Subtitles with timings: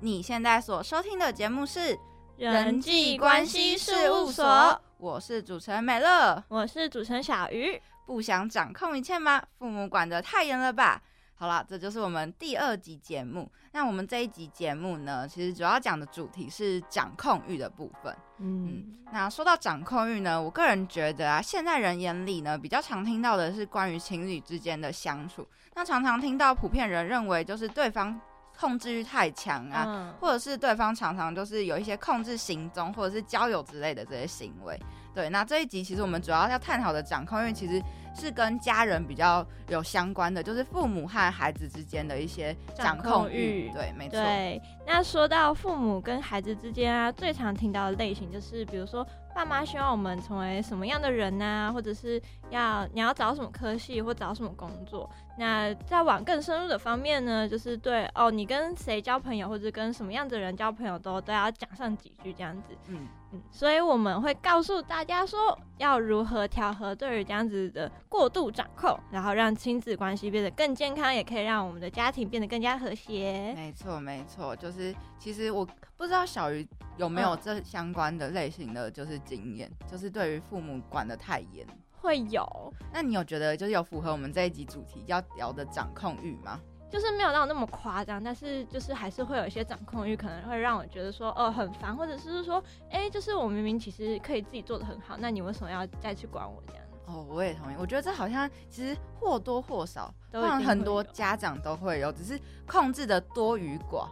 [0.00, 1.98] 你现在所收听的节目是
[2.36, 7.80] 人际关系事务所，我是主持人美乐，我是主持人小鱼。
[8.04, 9.42] 不想掌控一切吗？
[9.58, 11.00] 父母管得太严了吧？
[11.34, 13.50] 好了，这就是我们第二集节目。
[13.72, 18.14] 那我们这一集节目呢，其实主要讲的主题是掌控欲的部分。
[18.38, 25.46] 嗯，那说到掌控欲呢，我个人觉得啊，现在人眼里呢，比较常听到的是关于情侣之间的相处。
[25.74, 28.18] 那常常听到普遍人认为，就是对方
[28.58, 34.80] 控制欲太强啊，或者是对方常常就是有一些控制行踪，或者是交友之类的这些行为。
[35.16, 37.82] 对，那这一集其实我们主要要探讨的掌控欲，其实。
[38.18, 43.68] 是跟家人比较有相关的，就是父母和孩子之间的一些掌控欲。
[43.74, 44.12] 对，没错。
[44.12, 51.70] 对，那说到父母跟孩子之间啊，最常听到的类型就是，比如说爸妈希望我们成为什么样的人呢？
[51.74, 55.10] 或者是要你要找什么科系或找什么工作？
[55.36, 62.74] 那再往更深入的方面呢，就是对哦，你跟谁交朋友或者跟什么样的人交朋友都都要讲上几句这样子。
[62.86, 63.06] 嗯。
[63.50, 73.52] 所以我们会告诉大家说，要如何调和对于这样子的过度掌控，然后让亲子关系变得更健康，也可以让我们的家庭变得更加和谐。
[73.54, 75.66] 没错，没错，就是其实我
[75.96, 76.66] 不知道小鱼
[76.96, 82.46] 有没有这相关的类型的就是经验，就是对于父母管得太严，会有。
[82.92, 86.60] 那你有觉得就是有符合我们这一集主题要聊的掌控欲吗？
[86.90, 96.82] 就是没有到那么夸张，但是就是还是会有一些掌控欲，可能会让我觉得说，哦，很烦，或者是说，哎，就是我明明其实可以自己做的很好，那你为什么要再去管我这样？
[97.06, 104.08] 哦，我也同意，我觉得这好像其实或多或少，像很多家长都会有，只是控制的多与寡。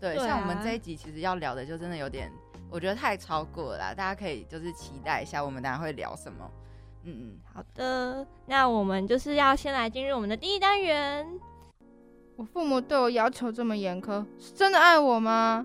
[0.00, 2.32] 对，像我们这一集其实要聊的就真的有点，
[2.68, 6.50] 我觉得太超过了，大家可以就是期待一下，我们等下会聊什么。
[7.04, 11.26] 嗯嗯，好的，那我们就是要先来进入我们的第一单元。
[12.36, 15.64] 我父母对我要求这么严苛，是真的爱我吗？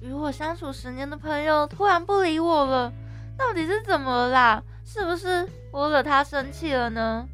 [0.00, 2.92] 与我相处十年的朋友突然不理我了，
[3.38, 4.62] 到底是怎么了啦？
[4.84, 7.26] 是不是我惹他生气了呢？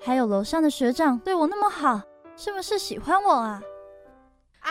[0.00, 2.00] 还有楼上的学长对我那么好，
[2.36, 3.62] 是不是喜欢我啊？
[4.60, 4.70] 啊，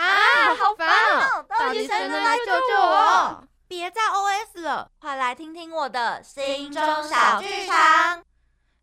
[0.54, 1.44] 好烦哦！
[1.48, 3.44] 到底谁能来救救我？
[3.68, 8.22] 别再 OS 了，快来听听我的心中小剧场。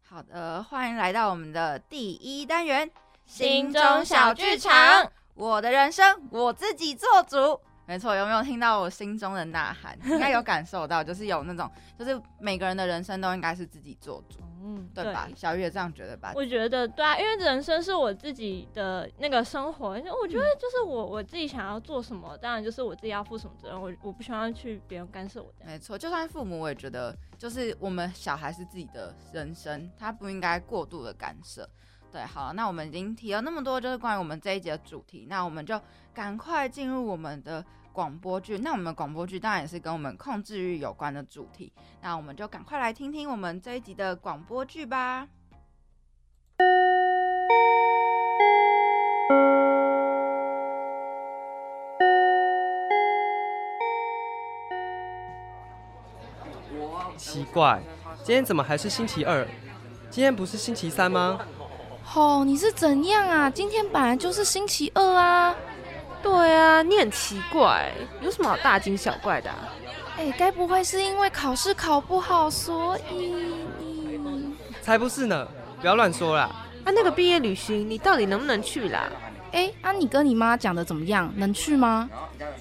[0.08, 2.90] 好的，欢迎来到我们的第一单元。
[3.26, 7.60] 心中小剧场，我的人生我自己做主。
[7.86, 9.98] 没错，有没有听到我心中的呐喊？
[10.06, 11.70] 应该有感受到，就是有那种，
[12.00, 15.28] 就是每个人的人生都应该是自己做主，嗯，对吧？
[15.36, 16.32] 小月这样觉得吧？
[16.34, 25.54] 我觉得对啊，因为人生是我自己的那个生活，我觉得就是我我自己想要做什么，当然就是我自己要负什么责任，我我不希望去别人干涉我。
[25.66, 31.68] 没错，就算父母，我也觉得就是我们小孩是自己的人生，他不应该过度的干涉。
[32.14, 35.82] 对，好，那我们已经提了那么多，就是关于我们这一节的主题，那我们就
[36.14, 38.56] 赶快进入我们的广播剧。
[38.60, 45.28] 那我们的广播剧当然也是跟我们控制欲有关的主题，那我们就赶快来听听我们这一集的广播剧吧。
[57.18, 57.82] 奇怪，
[58.18, 59.48] 今天怎么还是星期二？
[60.12, 61.40] 今天不是星期三吗？
[62.16, 63.50] 哦，你是怎样啊？
[63.50, 65.56] 今天本来就是星期二啊。
[66.22, 67.92] 对啊，你很奇怪，
[68.22, 69.50] 有什么好大惊小怪的？
[70.18, 73.34] 哎，该不会是因为考试考不好，所以
[73.80, 74.56] 你……
[74.82, 75.48] 才不是呢！
[75.82, 76.44] 不要乱说啦。
[76.86, 79.10] 啊，那个毕业旅行，你到底能不能去啦？
[79.52, 81.32] 哎，啊，你跟你妈讲的怎么样？
[81.36, 82.10] 能去吗？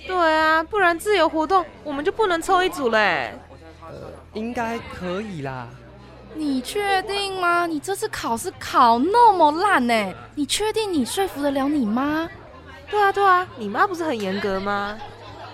[0.07, 3.33] 对啊，不然自由活动我们就不能凑一组嘞。
[3.83, 5.69] 呃，应该可以啦。
[6.35, 7.67] 你确定吗？
[7.67, 10.15] 你这次考试考那么烂呢？
[10.35, 12.29] 你确定你说服得了你妈？
[12.91, 14.99] 对啊对啊，你妈不是很严格吗？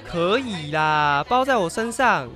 [0.07, 2.29] 可以啦，包在我身上。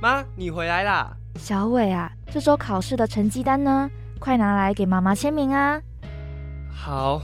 [0.00, 1.16] 妈，你回来啦。
[1.38, 3.90] 小伟啊，这周考试的成绩单呢？
[4.18, 5.80] 快拿来给妈妈签名啊。
[6.74, 7.22] 好。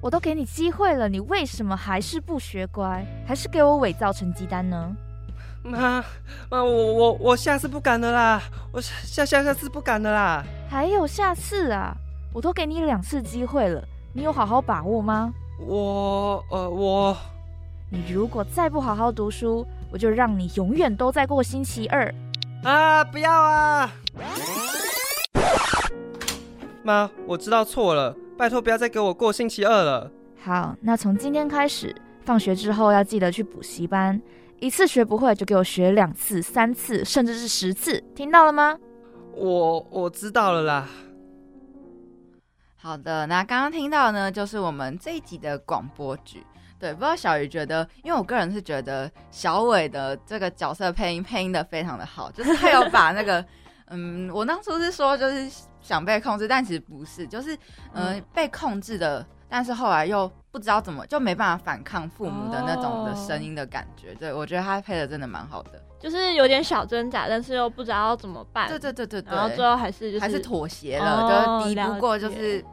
[0.00, 4.96] 我都给你机会了，你为什么还是不学乖，还是给我伪造成绩单呢？
[5.62, 6.02] 妈
[6.48, 8.42] 妈，我我我下次不敢了啦！
[8.72, 10.44] 我下下下次不敢了啦！
[10.68, 11.94] 还有下次啊！
[12.32, 13.82] 我都给你两次机会了，
[14.14, 15.32] 你有好好把握吗？
[15.60, 17.16] 我呃我，
[17.90, 22.12] 你如果再不好好读书，我就让你永远都在过星期二！
[22.64, 23.04] 啊！
[23.04, 23.92] 不要啊！
[26.82, 30.10] 妈，我知道错了，拜托不要再给我过星期二了。
[30.42, 34.18] 好，那从今天开始，放学之后要记得去补习班。
[34.60, 38.78] 一次学不会就给我学两次、三次，甚至是十次，听到了吗？
[39.34, 40.88] 我我知道了啦。
[42.76, 46.46] 好的，那刚刚听到呢，就是我们这一集的广播剧。
[46.78, 53.44] 对，不知道小鱼觉得，因为我个人是觉得小伟的这个角色配音配音的非常的好，就是他有把那个，
[53.88, 55.50] 嗯，我当初是说就是
[55.82, 57.54] 想被控制，但其实不是，就是
[57.92, 64.14] 嗯、呃被控制的，但是后来又不知道怎么就没办法反抗父母的那种的声音的感觉。
[64.14, 65.70] 对我觉得他配的真的蛮好的。
[65.98, 68.68] 就是有点小挣扎，但是又不知道怎么办。
[68.68, 72.64] 对对对对对，然后最后还是就是还是妥协了，哦就是敌不过就是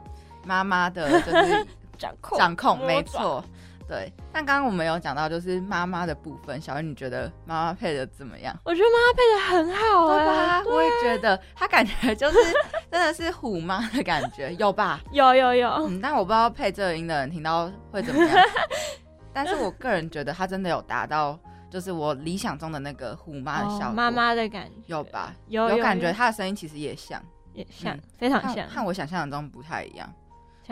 [0.44, 1.66] 妈妈的，就是
[1.98, 3.44] 掌控掌控，没错。
[3.88, 8.54] 对，但刚刚我们有讲到就是妈妈的部分，小云你觉得妈妈配的怎么样？
[8.64, 10.64] 我觉得妈妈配的很好、啊，对吧？
[10.66, 12.38] 我也觉得她感觉就是
[12.92, 15.00] 真的是虎妈的感觉，有吧？
[15.10, 18.36] 有有有，嗯，但我不知道配这个音的人听到会怎么样。
[19.32, 21.38] 但是我个人觉得她真的有达到，
[21.70, 23.86] 就是我理想中的那个虎妈的效果。
[23.86, 25.34] 哦妈妈的感觉有吧？
[25.46, 27.22] 有有感觉她的声音其实也像，
[27.54, 30.12] 也像，嗯非常像，和我想象中不太一样。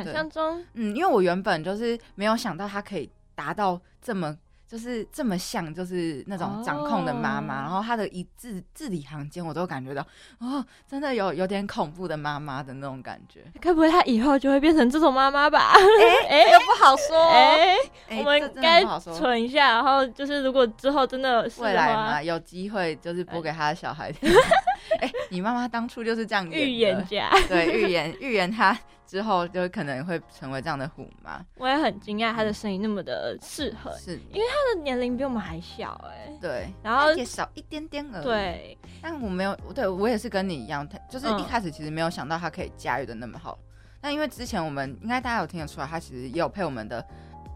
[0.04, 4.36] 想象中，嗯，因为我原本就是没有想到他可以达到这么。
[4.68, 10.04] 就是这么像，就是那种掌控的妈妈，哦然后她的一字字里行间，我都感觉到，
[10.40, 13.44] 哦，真的有有点恐怖的妈妈的那种感觉。
[13.62, 15.70] 该不会她以后就会变成这种妈妈吧？
[15.70, 17.76] 哎哎， 又不好说，哎、
[18.08, 24.12] 哎我们该存一下，然后就是如果之后真的是的未来嘛，，有机会就是播给他的小孩
[24.88, 24.98] 听。
[25.00, 31.44] 哎，你妈妈当初就是这样预言家，对，预言预言她之后就可能会成为这样的虎妈。
[31.56, 43.58] 我也很惊讶她的声音那么的适合，是，因为她的年龄比我们还小哎、对，然后也少一点点而已。，对，但我没有，对我也是跟你一样，她就是嗯一开始其实没有想到她可以驾驭的那么好。
[44.00, 47.04] 但因为之前我们应该大家有听得出来，她其实也有配我们的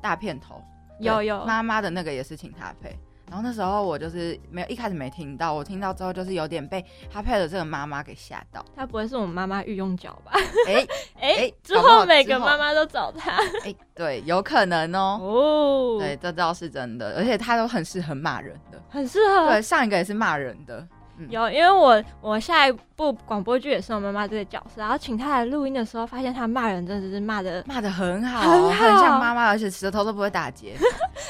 [0.03, 0.63] 大片头，
[0.99, 2.99] 有有妈妈的那个也是请她配。
[3.31, 8.65] 然后那时候我就是没有一开始没听到，我听到之后就是有点被他配的这个妈妈给吓到。
[8.75, 10.33] 她不会是我们妈妈御用脚吧？
[10.67, 10.85] 哎
[11.21, 15.21] 哎、哎之后每个妈妈都找她哎，对，有可能哦。
[15.23, 18.83] 哦，对，，这倒是真的，而且他都很适合骂人的。
[18.89, 19.49] 很适合。
[19.49, 20.85] 对，上一个也是骂人的。
[21.29, 30.75] 有，因为我我下一部广播剧也是我妈妈这个角色，然后请她来录音的时候，发现她骂人真的是骂的，骂的很好，很好像妈妈，而且舌头都不会打结。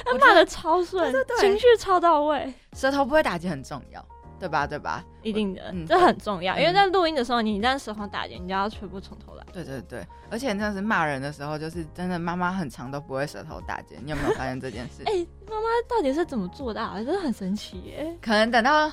[0.04, 4.04] 她 骂的超顺， 对对对情绪超到位，舌头不会打结很重要，
[4.38, 4.66] 对吧？
[4.66, 5.04] 对吧？
[5.22, 9.44] 一定的，嗯这很重要，嗯因为在录音的时候，你一旦舌头打结，你就要全部从头来。
[9.52, 13.96] 对对对，而且真的是骂人的时候，就是真的妈妈很长都不会舌头打结。
[14.02, 15.02] 你有没有发现这件事？
[15.10, 15.12] 哎、
[15.48, 17.04] 妈妈到底是怎么做到的？
[17.04, 18.16] 真的很神奇耶！
[18.22, 18.90] 可能等到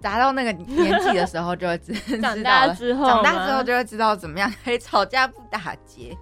[0.00, 2.42] 达到那个年纪的时候，就会知道了。
[2.44, 6.16] 大 之后，长大之后就会知道怎么样可以吵架不打结。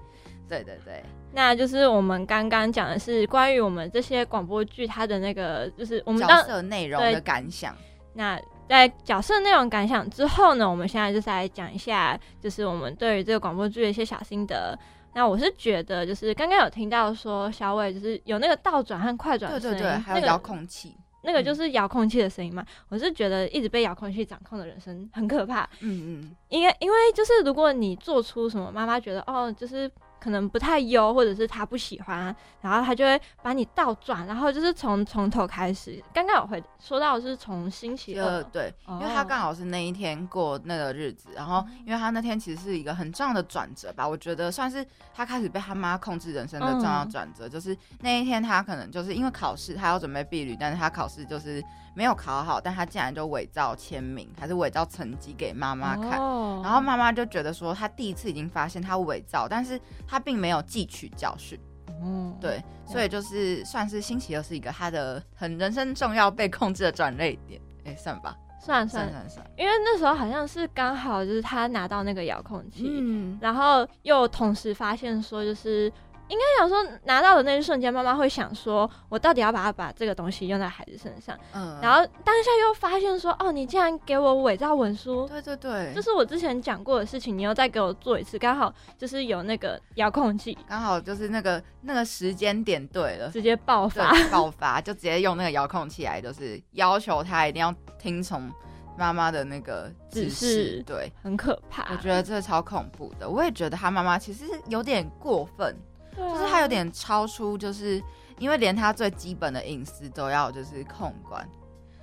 [0.48, 7.76] 对对对，那就是我们刚刚讲的是关于我们这些广播剧它的那个，就是我们角当色内容的感想。
[8.14, 14.78] 那在角色内容感想之后呢，我们现在就是来讲一下，就是我们对于这个广播剧的一些小心得。
[15.14, 20.96] 那我是觉得，就是刚刚有听到说小伟就是有那个倒转和快转对对对，还有遥控器。
[20.96, 22.64] 那个就是遥控器的声音嘛。
[22.88, 36.02] 我是觉得一直被遥控器掌控的人生很可怕，嗯嗯，因为因为就是如果你做出什么，妈妈觉得哦，就是可能不太优，或者是他不喜欢，然后他就会把你倒转，然后就是从从头开始。
[36.12, 44.84] 刚刚有回说到的是从星期就二，对，因为哦他刚好是那一天过那个日子，然后因为他那天其实是一个很重要的转折吧，我觉得算是
[45.14, 47.10] 他开始被他妈控制人生的重要嗯。
[47.10, 51.62] 转折，就是那一天他可能就是因为考试，他要准备避旅，但是他考试就是
[51.98, 56.20] 没有考好，但他竟然就伪造签名，还是伪造成绩给妈妈看。
[56.20, 61.58] 哦然后妈妈就觉得说，他第一次已经发现他伪造，但是他并没有汲取教训，
[62.00, 69.28] 嗯，对，所以就是算是星期二是一个他的很人生重要被控制的转捩点，哎，算吧，算算，算。
[69.28, 75.92] 算算，因为那时候好像是刚好就是他拿到那个遥控器，嗯，然后又同时发现说，就是
[76.28, 85.26] 应该想说拿到的那一瞬间，妈妈会想说，我到底要把它把这个东西用在孩子身上，嗯，然后当下又发现说，哦，你竟然给我伪造文书。
[85.26, 90.56] 对对对，就是我之前讲过的事情，你又再给我做一次，刚好就是有那个遥控器。
[90.68, 98.50] 刚好就是那个那个时间点对了，直接爆发，爆发就直接用那个遥控器来，就是要求他一定要听从
[98.98, 100.46] 妈妈的那个指指示。
[100.46, 101.12] 示，对。
[101.22, 101.90] 很可怕。
[101.92, 105.74] 我觉得这超恐怖的，我也觉得他妈妈其实有点过分，
[106.18, 108.02] 就是他有点超出，就是
[108.38, 111.48] 因为连他最基本的隐私都要就是控管，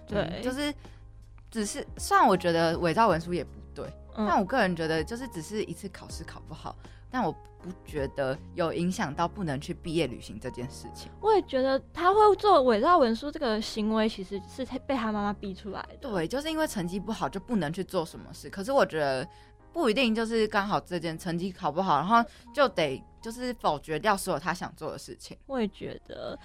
[0.08, 0.74] 对嗯就是
[1.52, 6.76] 只是虽然我觉得伪造文书也不对，嗯但我个人觉得就是只是一次考试考不好，
[7.10, 11.12] 但我不觉得有影响到不能去毕业旅行这件事情。
[11.20, 16.10] 我也觉得他会做伪造文书这个行为，其实是被他妈妈逼出来的。
[16.10, 18.50] 对，就是因为成绩不好就不能去做什么事。
[18.52, 19.28] 可是我觉得
[19.74, 25.36] 不一定就是刚好这件成绩考不好，然后就得就是否决掉所有他想做的事情。
[25.48, 26.38] 我也觉得，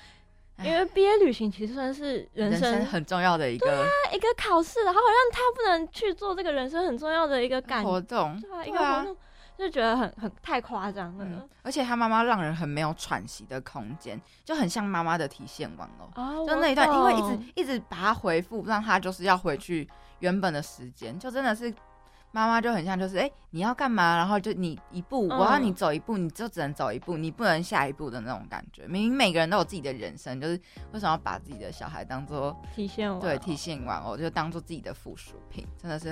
[0.62, 9.16] 因为毕业旅行其实算是人生很重要的一个对啊一个考试，然后好像他不能去做这个人生很重要的一个感活动，对啊，一个活动。
[9.58, 16.46] 就觉得很很太夸张了，而且他妈妈让人很没有喘息的空间，就很像妈妈的提线网哦。
[16.48, 19.86] 就那一段，因为一直一直把他回复，让他就是要回去
[20.20, 21.70] 原本的时间，就真的是
[22.32, 28.86] 妈妈就很像就是哎你要干嘛，然后就你一步我要你走一步，你就只能走一步，你不能下一步的那种感觉。
[28.86, 30.54] 明明每个人都有自己的人生，就是
[30.92, 33.20] 为什么要把自己的小孩当做提线网？
[33.20, 36.10] 对，体现完，我，就当做自己的附属品，真的是，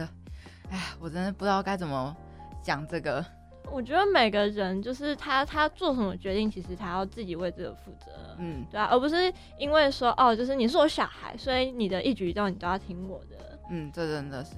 [0.70, 2.16] 哎，我真的不知道该怎么
[2.62, 3.24] 讲这个。
[3.70, 14.54] 我觉得每个人就是他，他做什么决定，其实他要自己为这个负责，嗯，对啊，而不是因为说哦，就是你是我小孩，所以你的一举一动你都要听我的，嗯，这真的是，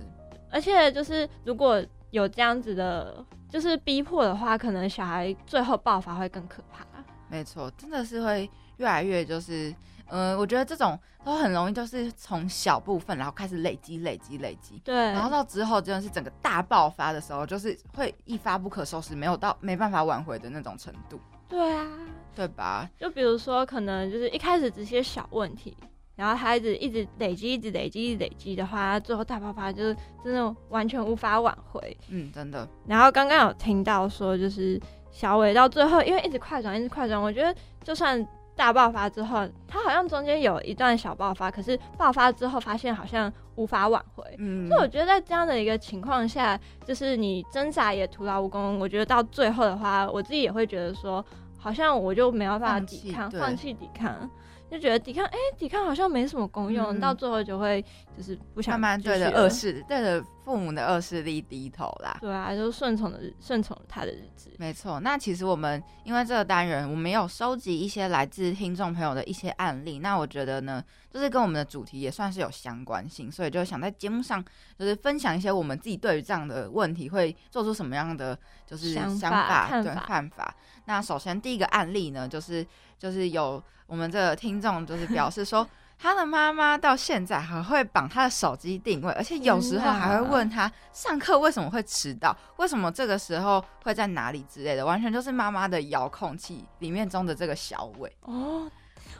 [0.50, 6.84] 而且就是如果有这样子的，就是逼迫的话，可能小孩最后爆发会更可怕。
[7.28, 9.74] 没错，真的是会越来越就是。
[10.12, 21.20] 嗯，我觉得这种都很容易，就是从小部分，然后开始累积、累积、累积，对，然后到之后真的是整个大爆发的时候，就是会一发不可收拾，没有到没办法挽回的那种程度。
[21.48, 21.86] 对啊，
[22.34, 22.90] 对吧？
[22.98, 25.76] 就比如说，可能就是一开始只些小问题，
[26.20, 31.96] 然后它一直一直累积、一直累积、一直累积的话，最后大爆发就是真的完全无法挽回。
[32.10, 32.68] 嗯，真的。
[32.86, 34.78] 然后刚刚有听到说，就是
[35.10, 38.24] 小伟到最后，因为一直快转，一直快转，我觉得就算。
[38.56, 44.22] 大爆发之后，他好像中间有一段小爆发，可是爆发之后发现好像无法挽回。
[44.36, 48.78] 嗯，所以我觉得在这样的一个情况下，就是你挣扎也徒劳无功。
[48.78, 51.24] 我觉得到最后的话，我自己也会觉得说，
[51.56, 54.28] 好像我就没有办法抵抗，放弃抵抗。
[54.70, 57.84] 就觉得抵抗，哎，抵抗好像没什么功用，到最后就会
[58.16, 62.18] 就是不想慢慢对着恶势，对着父母的恶势力低头啦。
[62.20, 64.50] 对啊，就顺从的顺从他的日子。
[64.58, 69.98] 没错，那其实我们因为这个单元，我们有收集一些来自听众朋友的一些案例。
[69.98, 74.44] 那我觉得呢，就是跟我们的主题也算是有相关性，所以就想在节目上
[74.78, 80.54] 就是分享一些我们自己对于这样的问题会做出什么样的就是想法、对看法。
[80.90, 82.66] 那首先第一个案例呢，就是
[82.98, 83.62] 就是有。
[83.86, 85.66] 我们这个听众就是表示说，
[85.98, 98.70] 他的妈妈到现在还会绑他的手机定位，而且有时候还会问他上课为什么会迟到，为什么这个时候会在哪里之类的，完全就是妈妈的遥控器里面中的这个小伟哦，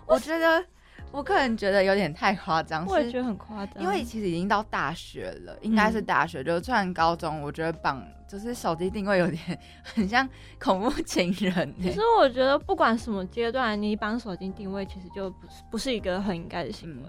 [0.07, 0.65] 我觉得。
[1.13, 10.29] 我个人觉得有点太夸张，我也觉得很夸张，因为其实已经到大学了，应该是大学，就算高中，我觉得绑就是手机定位有点很像
[10.61, 11.75] 恐怖情人。
[11.83, 17.09] 其实我觉得不管什么阶段，你绑手机定位其实就不是不是一个很应该的行为。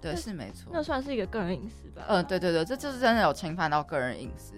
[0.00, 2.04] 对，是没错，那算是一个个人隐私吧。
[2.08, 4.54] 嗯，对对对，这就是真的有侵犯到个人隐私。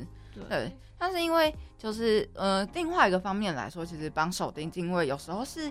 [0.48, 5.68] 对，但是因为就是呃，另外一个方面来说，其实绑手机定位有时候是。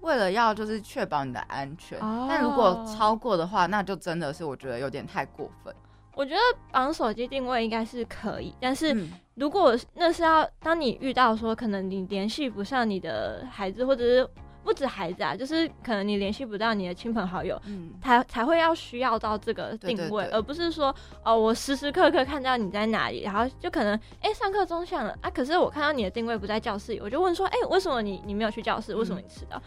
[0.00, 5.74] 为了要就是确保你的安全，但如果超过的话，那就真的是我觉得有点太过分。
[6.14, 6.40] 我觉得
[6.72, 8.96] 绑手机定位应该是可以，但是
[9.34, 14.28] 如果那是要当你遇到说可能你联系不上你的孩子，或者是
[14.64, 20.92] 不止孩子啊，就是可能你联系不到你的亲朋好友，嗯，才才会要需要到这个定位，而不是说
[21.24, 28.92] 哦我时时刻刻看到你在哪里，然后就可能哎上课钟响了啊，可是我看到你的定位不在教室里，我就问说哎为什么你你没有去教室？
[28.96, 29.62] 为什么你迟到？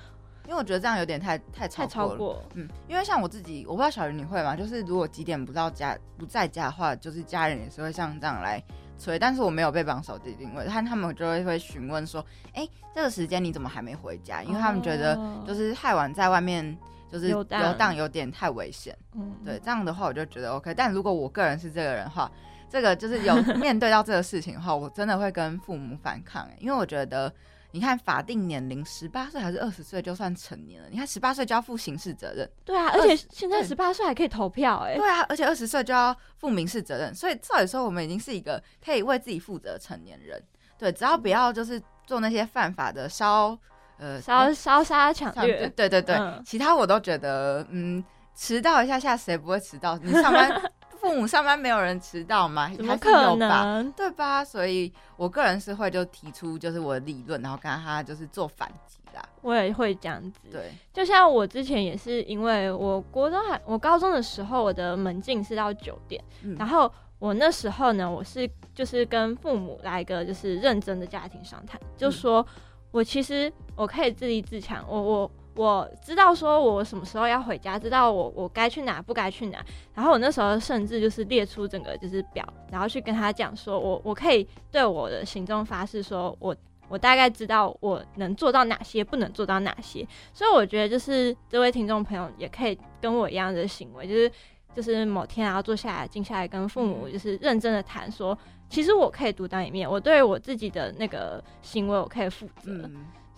[0.46, 4.56] 因为我觉得这样有点太太超过了，嗯，因为像我自己，我不知道小鱼你会吗？
[4.56, 8.62] 就是如果几点不到家不在家的话，就是家人也是会像这样来
[8.98, 14.44] 催，但是我没有被绑手机定位，但他们就会会询问说，哎，这个时间你怎么还没回家？
[14.44, 15.18] 因为他们觉得
[15.48, 16.78] 就是太晚在外面
[17.10, 20.74] 就是游荡有点太危险，嗯，对，这样的话我就觉得 OK。
[20.74, 22.30] 但如果我个人是这个人的话，
[22.70, 27.32] 这个就是有 面对到这个事情的话，我真的会跟父母反抗，因为我觉得。
[27.72, 30.88] 你看法定年龄十八岁还是二十岁就算成年了？
[30.90, 40.42] 你看十八岁就要负刑事责任，对啊，而且现在十八岁还可以投票，哎，对啊，而且二十岁就要负民事责任，所以照理说我们已经是一个可以为自己负责的成年人，
[40.78, 43.58] 对，只要不要就是做那些犯法的烧
[43.98, 48.04] 呃烧烧杀抢掠，对对对，其他我都觉得嗯
[48.36, 49.98] 迟到一下下谁不会迟到？
[49.98, 50.72] 你上班。
[51.02, 52.72] 父母上班没有人迟到吗？
[52.78, 53.92] 怎么可能？
[53.94, 54.46] 对吧？
[54.46, 59.28] 所以我个人是会就提出就是我的理论，然后跟他就是做反击啦。
[59.42, 60.40] 我也会这样子。
[60.52, 66.24] 对，就像我之前也是，因为我国中还我高中的时候，我的门禁是到九点，
[66.60, 72.46] 然后我那时候呢，我是就是跟父母来一个就是认真的家庭商谈，就说
[72.92, 75.32] 我其实我可以自立自强，我我。
[75.62, 79.64] 我知道说我什么时候要回家，知道我我该去哪不该去哪。
[79.94, 86.56] 然后我那时候甚至就是列出整个就是表，然后去跟他讲说，我我可以对我的行踪发誓，说我
[86.90, 90.04] 我大概知道我能做到哪些，不能做到哪些。
[90.34, 94.32] 所以我觉得就是这位听众朋友也可以跟我一样的行为，就是
[94.76, 98.36] 就是某天然后坐下来静下来跟父母就是认真的谈说，
[98.68, 102.90] 其实我可以独当一面，我对我自己的那个行为我可以负责。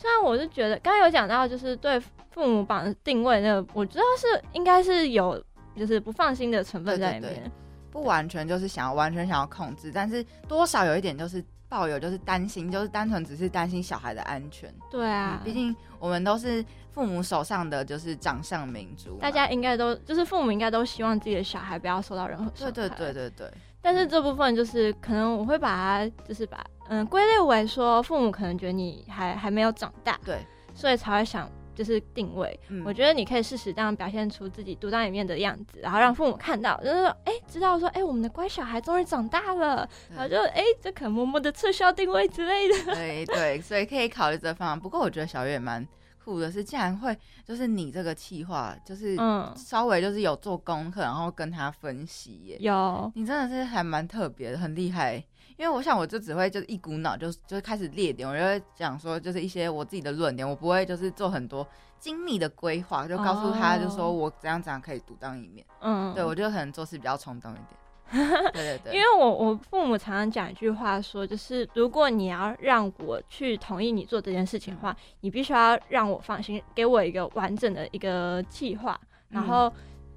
[0.03, 1.97] 虽然我是觉得，刚刚有讲到，就是对
[2.31, 5.41] 父母榜定位，那个我知道是应该是有，
[5.77, 7.49] 就是不放心的成分在里面，
[7.89, 14.69] 不完全就是想要完全想要控制，但是多少有一点就是抱有就是担心，就是单纯只是担心小孩的安全。
[14.91, 22.71] 对啊，毕竟我们都是父母手上的就是掌上明珠，大家应该都就是父母应该都希望自己的小孩不要受到任何伤害。
[22.73, 23.49] 对对对对对。
[23.81, 32.59] 但是这部分就是可能我会把它就是把嗯归类为说父母可能觉得你还还没有长大，对，所以才会想就是定位。
[32.85, 42.93] 我觉得你可以适时这样表现出自己独当一面的样子，然后让父母看到，就是说哎，知道说哎，我们的乖小孩终于长大了，然后就哎，这可能默默的撤销定位之类的。
[42.93, 44.79] 对对，所以可以考虑这方案。
[44.79, 45.87] 不过我觉得小月蛮。
[46.25, 47.13] 酷的是，竟然会
[47.43, 49.17] 就是你这个计划，就是
[49.57, 52.57] 稍微就是有做功课，然后跟他分析耶。
[52.61, 55.21] 有，你真的是还蛮特别的，很厉害。
[55.57, 61.67] 因为我想，我就只会就是一股脑就就开始列点，我就会讲说就是一些我自己的论点，我不会就是做很多
[61.99, 65.65] 精密的规划，就告诉他就说我怎样怎样可以独当一面。
[65.81, 67.67] 嗯，对我就可能做事比较冲动一点。
[68.53, 79.71] 对对对，因为我我父母常常讲一句话，说就是如果你要让我去同意你做这件事情的话，你必须要让我放心，给我一个完整的一个计划，然后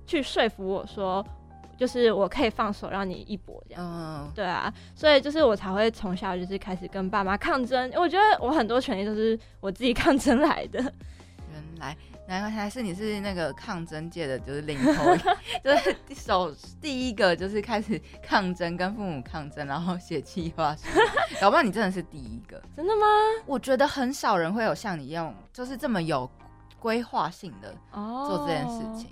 [0.04, 1.24] 去说服我说，
[1.76, 3.84] 就是我可以放手让你一搏这样。
[3.84, 7.90] 嗯，对啊，所以就是我才会从小就是开始跟爸妈抗争。
[7.94, 10.80] 我觉得我很多权利都是我自己抗争来的。
[10.80, 11.96] 原来。
[12.28, 15.16] 难怪还是你是那个抗争界的，就是领头，
[15.62, 20.88] 就是首第一个就是开始抗争，跟父母抗争，然后写计划书。
[21.40, 23.06] 搞不好你真的是第一个，真的吗？
[23.46, 26.28] 我觉得很少人会有像你一样，就是这么有
[26.80, 29.08] 规划性的做这件事情。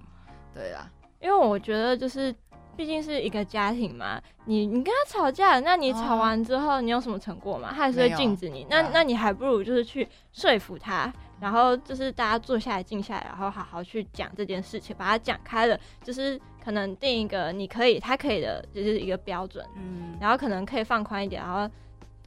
[0.53, 2.35] 对啊，因为我觉得就是
[2.77, 7.69] 毕竟是一个家庭嘛，你你跟他吵架，那你吵完之后你有什么成果吗？
[7.71, 8.67] 他还是会禁止你。
[8.69, 11.13] 那那你还不如就是去说服他。
[11.41, 21.69] 然后就是大家坐下来静下来，然后好好去讲这件事情，把它讲开了，就是可能定一个你可以，他可以的，就是一个标准，嗯，然后可能可以放宽一点，然后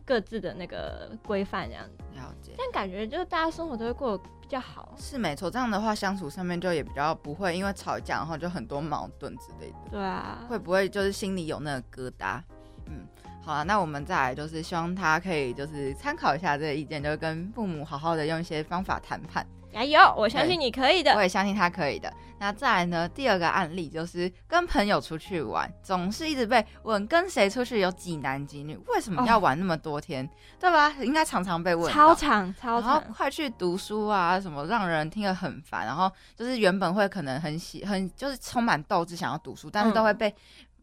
[0.05, 2.03] 各自的那个规范这样子。
[2.15, 2.51] 了解。
[2.57, 4.93] 但感觉就是大家生活都会过得比较好。
[4.97, 9.77] 是没错，这样的话相处上面就也比较不会因为吵架然后就很多矛盾之类的。
[9.91, 10.39] 对啊。
[10.47, 12.41] 会不会就是心里有那个疙瘩？
[12.86, 13.05] 嗯。
[13.43, 19.45] 好，那我们再来就是希望他可以就是参考一下这个意见，就是跟父母好好的用一些方法谈判。
[19.78, 22.12] 加油，我相信你可以的，我也相信他可以的。
[22.40, 30.28] 那再来呢，第二个案例就是跟朋友出去玩，总是一直被问跟谁出去有几男几女，为什么要玩那么多天，
[30.60, 30.92] 对吧？
[31.02, 35.86] 应该常常被问，超长超长，然后快去读书啊，什么让人听了很烦。
[35.86, 40.34] 然后就是原本会可能很喜很就是充满斗志想要读书，但是都会被。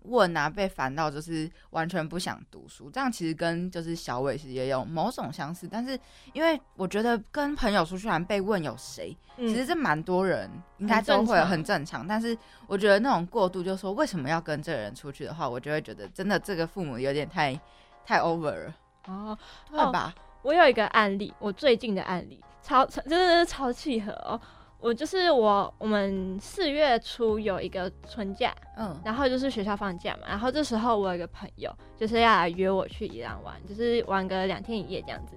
[0.04, 5.98] 问啊，被烦到就是完全不想读书，这样其实跟就是小伟是也有某种相似，但是
[6.32, 12.36] 因为我觉得跟朋友出去玩被问有谁，其实这蛮多人应该都会很正常，但是
[12.66, 17.58] 我觉得那种过度就说为什么要跟这个人出去的话，我就会觉得真的这个父母有点太
[18.04, 18.74] 太 over 了
[19.06, 19.38] 哦，
[19.70, 20.14] 对吧？
[20.42, 24.40] 我有一个案例，我最近的案例超超真的是超契合哦。
[24.84, 35.36] 我就是我，我们四月初有一个春假，嗯，然后就是学校放假嘛，然后这时候我有一个朋友就是要来约我去宜兰玩，就是玩个两天一夜这样子。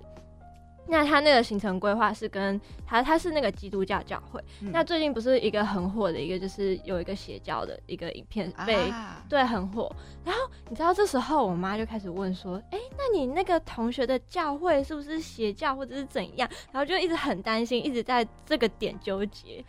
[0.88, 4.42] 那他那个行程规划是跟他，他是那个基督教教会。
[4.72, 8.92] 那最近不是一个很火的一个，就是有一个邪教的一个影片被
[9.28, 9.94] 对很火。
[10.24, 19.64] 然后你知道这时候我妈就开始问说：“哎，那你那个同学的教会是不是邪教或者是怎样？”然后就一直很担心，一直在这个点纠结。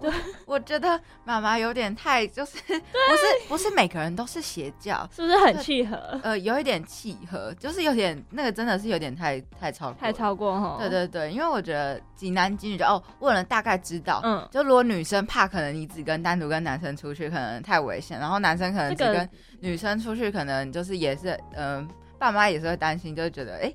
[0.00, 0.10] 对，
[0.46, 5.96] 我觉得妈妈有点太就是，不是不是每个人都是邪教，是不是很契合？
[6.22, 10.76] 呃，有一点契合，就是有点那个真的是有点太太超太超过哈。
[10.78, 19.28] 对对对，因为我觉得几男几女就哦问了大概知道，嗯，就如果女生怕可能你只跟单独跟男生出去可能太危险，然后男生可能只跟
[19.60, 21.86] 女生出去可能就是也是嗯
[22.18, 23.72] 爸妈也是会担心，就是觉得哎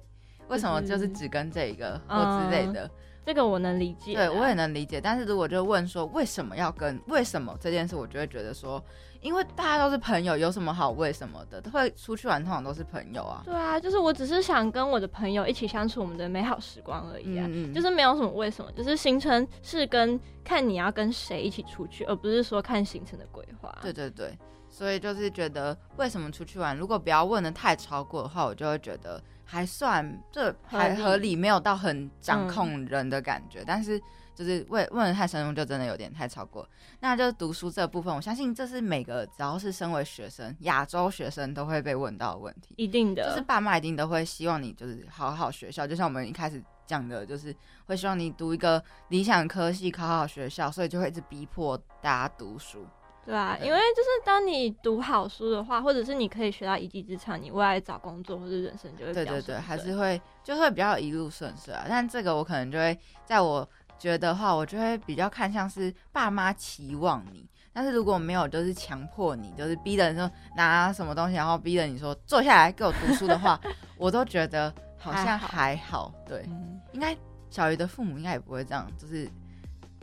[0.48, 2.90] 为什么就是只跟这一个或之类的。
[3.26, 5.02] 这个我能理解，对我也能理解。
[5.02, 8.84] 但是如果就问说为什么要跟为什么这件事，我就会觉得说，
[9.22, 11.60] 因为大家都是朋友，有什么好为什么的？
[11.60, 13.42] 都会出去玩通常都是朋友啊。
[13.44, 23.76] 对啊，就是我只是想跟我的朋友一起相处我们的美好时光而已啊，嗯嗯就是没有什么为什么，就是行程是跟看你要跟谁一起出去，而不是说看行程的规划。
[23.82, 24.38] 对对对，
[24.76, 33.64] 所以就是觉得为什么出去玩，如果不要问的太超过的话，我就会觉得还算这还合理，没有到很掌控人的感觉。
[33.66, 33.98] 但是
[34.36, 36.68] 就是问问的太深入，就真的有点太超过。
[37.00, 42.76] 那就是读书这部分，我相信这是每个只要是身为学生，亚洲学生都会被问到的问题。
[42.76, 52.86] 一定的，就是爸妈一定都会希望你就是好好学校，就像我们一开始讲的，就是会希望你读一个理想科系，考好学校，所以就会一直逼迫大家读书。
[53.26, 61.86] 对啊，对因为就是当你读好书的话，或者是你可以学到一技之长，你未来找工作或者人生就会对对对，还是会就会比较一路顺遂啊。
[61.90, 67.50] 但这个我可能就会在我觉得的话，我就会比较看像是爸妈期望你。
[67.74, 73.60] 但是如果没有，就是强迫你，就是逼着你说拿什么东西，然后逼着你说坐下来给我读书的话，
[73.98, 76.14] 我都觉得好像还好。
[76.26, 77.14] 对，嗯应该
[77.50, 79.30] 小鱼的父母应该也不会这样，就是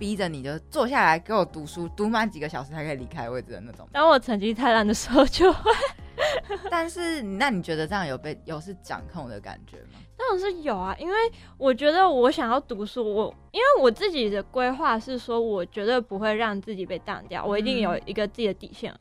[0.03, 3.89] 逼着你就坐下来给我读书，读满几个小时才可以离开位置的那种。
[3.93, 5.71] 当我成绩太烂的时候，就会
[6.69, 10.01] 但是那你觉得这样有被有是掌控的感觉吗？
[10.17, 11.15] 当然是有啊，因为
[11.57, 18.93] 我觉得我想要读书，我因为我自己的规划是说，我绝对不会让自己被当掉，我一定有一个自己的底线。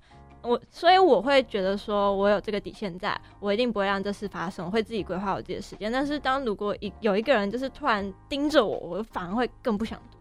[0.43, 5.91] 我所以我会觉得说，我有这个底线在，我一定不会让这事发生，我会自己规划我自己的时间。
[5.91, 10.19] 但是当如果一有一个人就是突然盯着我，我反而会更不想读。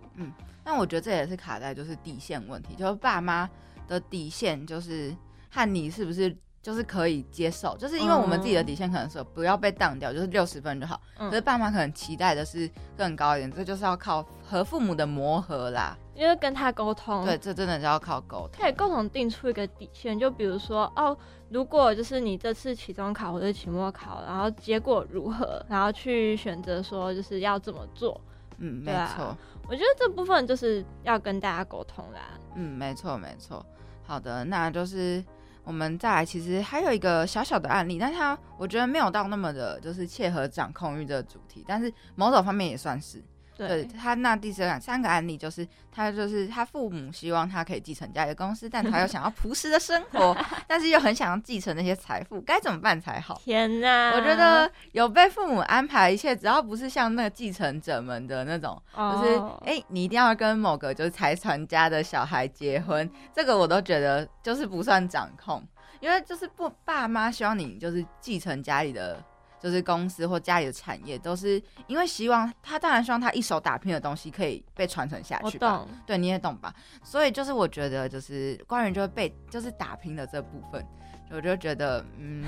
[0.71, 3.51] 但我觉得这也是卡在就是底线问题，就是爸妈
[3.89, 5.13] 的底线就是
[5.51, 11.01] 和你是不是就是可以接受，就是因为我们自己的底线可能是不要被当掉，就是六十分就好。
[11.19, 15.99] 嗯可是爸妈可能期待的是更高一点，这就是要靠和父母的磨合啦。
[16.15, 18.63] 因为跟他沟通，对，这真的是要靠沟通。
[18.63, 28.21] 可以共同定出一个底线，就比如说哦，如果就是你这次期中考或者期末考，然后结果如何，然后去选择说就是要怎么做。
[28.61, 29.37] 嗯，没错。
[29.69, 32.21] 我觉得这部分就是要跟大家沟通啦。
[32.55, 33.65] 嗯，没错没错。
[34.03, 35.25] 好的，那就是
[35.65, 43.23] 我们再来，其实还有一个小小的案例，但它我觉得没有到那么的，就是切合掌控欲这个主题，但是某种方面也算是。
[43.69, 53.41] 对对，他那第三个三个案例就是他就是他父母希望他可以继承家里的公司，但他又想要 朴实的生活，但是又很想要继承那些财富，该怎么办才好？
[53.45, 54.13] 天哪！
[54.15, 65.63] 我觉得有被父母安排一切，只要不是像那个继承者们的那种，就是哦哎、诶你一定要跟某个就是财团家的小孩结婚，这个我都觉得就是不算掌控，
[66.01, 69.23] 因为就是不爸妈希望你就是继承家里的。
[69.61, 75.77] 就是公司或家里的产业，都是因为希望他当然希望他一手打拼的东西可以被传承下去吧。
[75.77, 76.75] 懂，对，你也懂吧？
[77.05, 80.85] 所以就是我觉得，就是关于就是被就是打拼的这部分，
[81.31, 82.45] 我就觉得，嗯，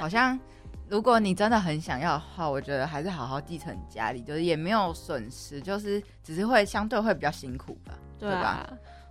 [0.00, 0.38] 好像
[0.88, 8.68] 如果你真的很想要的话，我觉得还是好好继承家里，就是也没有损失，就是只是会相对会比较辛苦吧，对吧？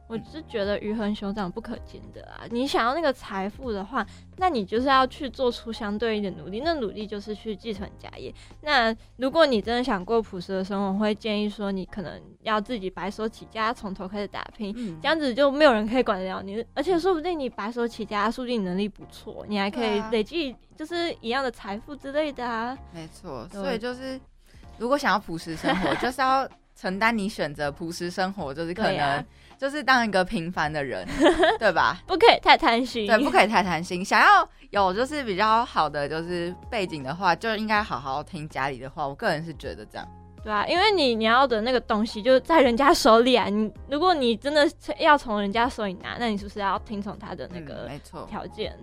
[0.07, 0.09] 啊。
[0.09, 2.43] 我是觉得鱼和熊掌不可兼得啊！
[2.49, 4.05] 你想要那个财富的话，
[4.37, 6.61] 那你就是要去做出相对应的努力。
[6.63, 8.33] 那努力就是去继承家业。
[8.61, 14.73] 那如果你真的想过朴实的生活，我会建议说，你可能要自己白手起家，从头开始打拼。
[14.77, 22.77] 嗯这样子就没有人可以管得了你，而且说不定你白手起家，说不定你能力不错，你还可以累积就是一样的财富之类的啊。
[22.93, 24.19] 没错，所以就是
[24.77, 29.25] 如果想要朴实生活， 就是要承担你选择朴实生活，就是可能、啊
[29.57, 31.07] 就是当一个平凡的人，
[31.57, 31.99] 对吧？
[32.05, 34.03] 不可以太贪心，对，不可以太贪心。
[34.05, 39.07] 想要有就是比较好的就是背景的话，就应该好好听家里的话。
[39.07, 40.07] 我个人是觉得这样。
[40.43, 43.45] 对啊，因为你你要的那个东西就在人家手里啊。
[43.49, 48.25] 你如果你真的要从人家手里拿，那你是不是要听从他的那嗯个没错。
[48.29, 48.77] 条件？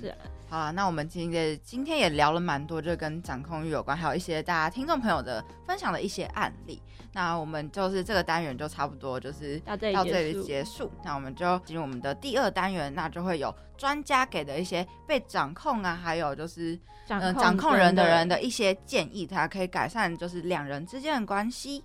[0.00, 0.16] 是啊，
[0.48, 6.80] 好了，那我们今天今天也聊了蛮多，就跟掌控欲有关，还有一些大家听众朋友的分享的一些案例。
[7.12, 10.92] 那我们就是这个单元就差不多就是到这里结束。
[11.02, 21.82] 那我们就进入我们的第二单元，那就会有专家给的一些被掌控啊，还有就是掌控人的人的的一些建议，它可以改善就是两人之间的关系。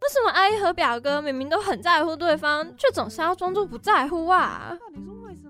[0.00, 4.78] 为什么阿姨和表哥明明都很在乎对方，却总是要装作不在乎啊？
[4.80, 5.42] 到底是为什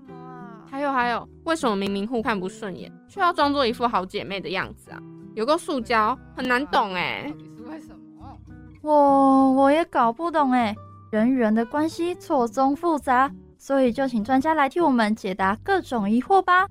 [0.71, 4.97] 还有还有，为什么明明互看不顺眼，却要装作一副好姐妹的样子啊？
[5.35, 8.39] 有个塑胶，很难懂哎、底是为什么？
[8.81, 10.73] 我我也搞不懂哎，
[11.11, 16.65] 人与人的关系错综复杂，所以就请专家来替我们解答各种疑惑吧。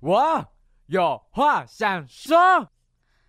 [0.00, 0.46] 我，
[0.86, 2.38] 有话想说。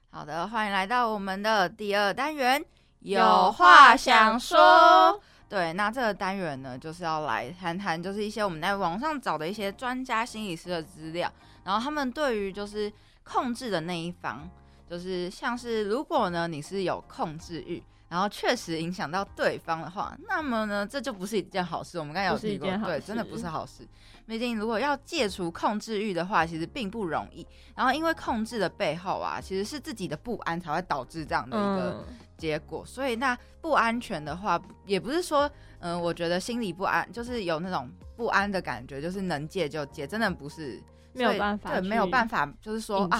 [0.10, 2.64] 好的，欢迎来到我们的第二单元，
[3.02, 5.22] 有话想说。
[5.50, 11.30] 对，那这个单元呢，就是要来谈谈，就是一些我们在网上找的一些专家心理师的资料，
[11.64, 14.48] 然后他们对于就是控制的那一方，
[14.88, 17.82] 就是像是如果呢你是有控制欲。
[18.10, 22.00] 然后确实影响到对方的话，那么呢，这就不是一件好事。
[22.00, 23.88] 我们刚才有提过，对，真的不是好事。
[24.26, 27.46] 毕竟如果要戒除控制欲的话，其实并不容易。
[27.76, 32.04] 然后因为控制的背后啊，其实是自己的不安才会导致这样的一个
[32.38, 32.84] 结果。
[32.86, 40.82] 所以那不安全的话，也不是说，嗯，我觉得心里不安，就是有那种不安的感觉，就是能戒就戒，真的不是
[41.14, 43.20] 没有办法，对，没有办法，就是说啊，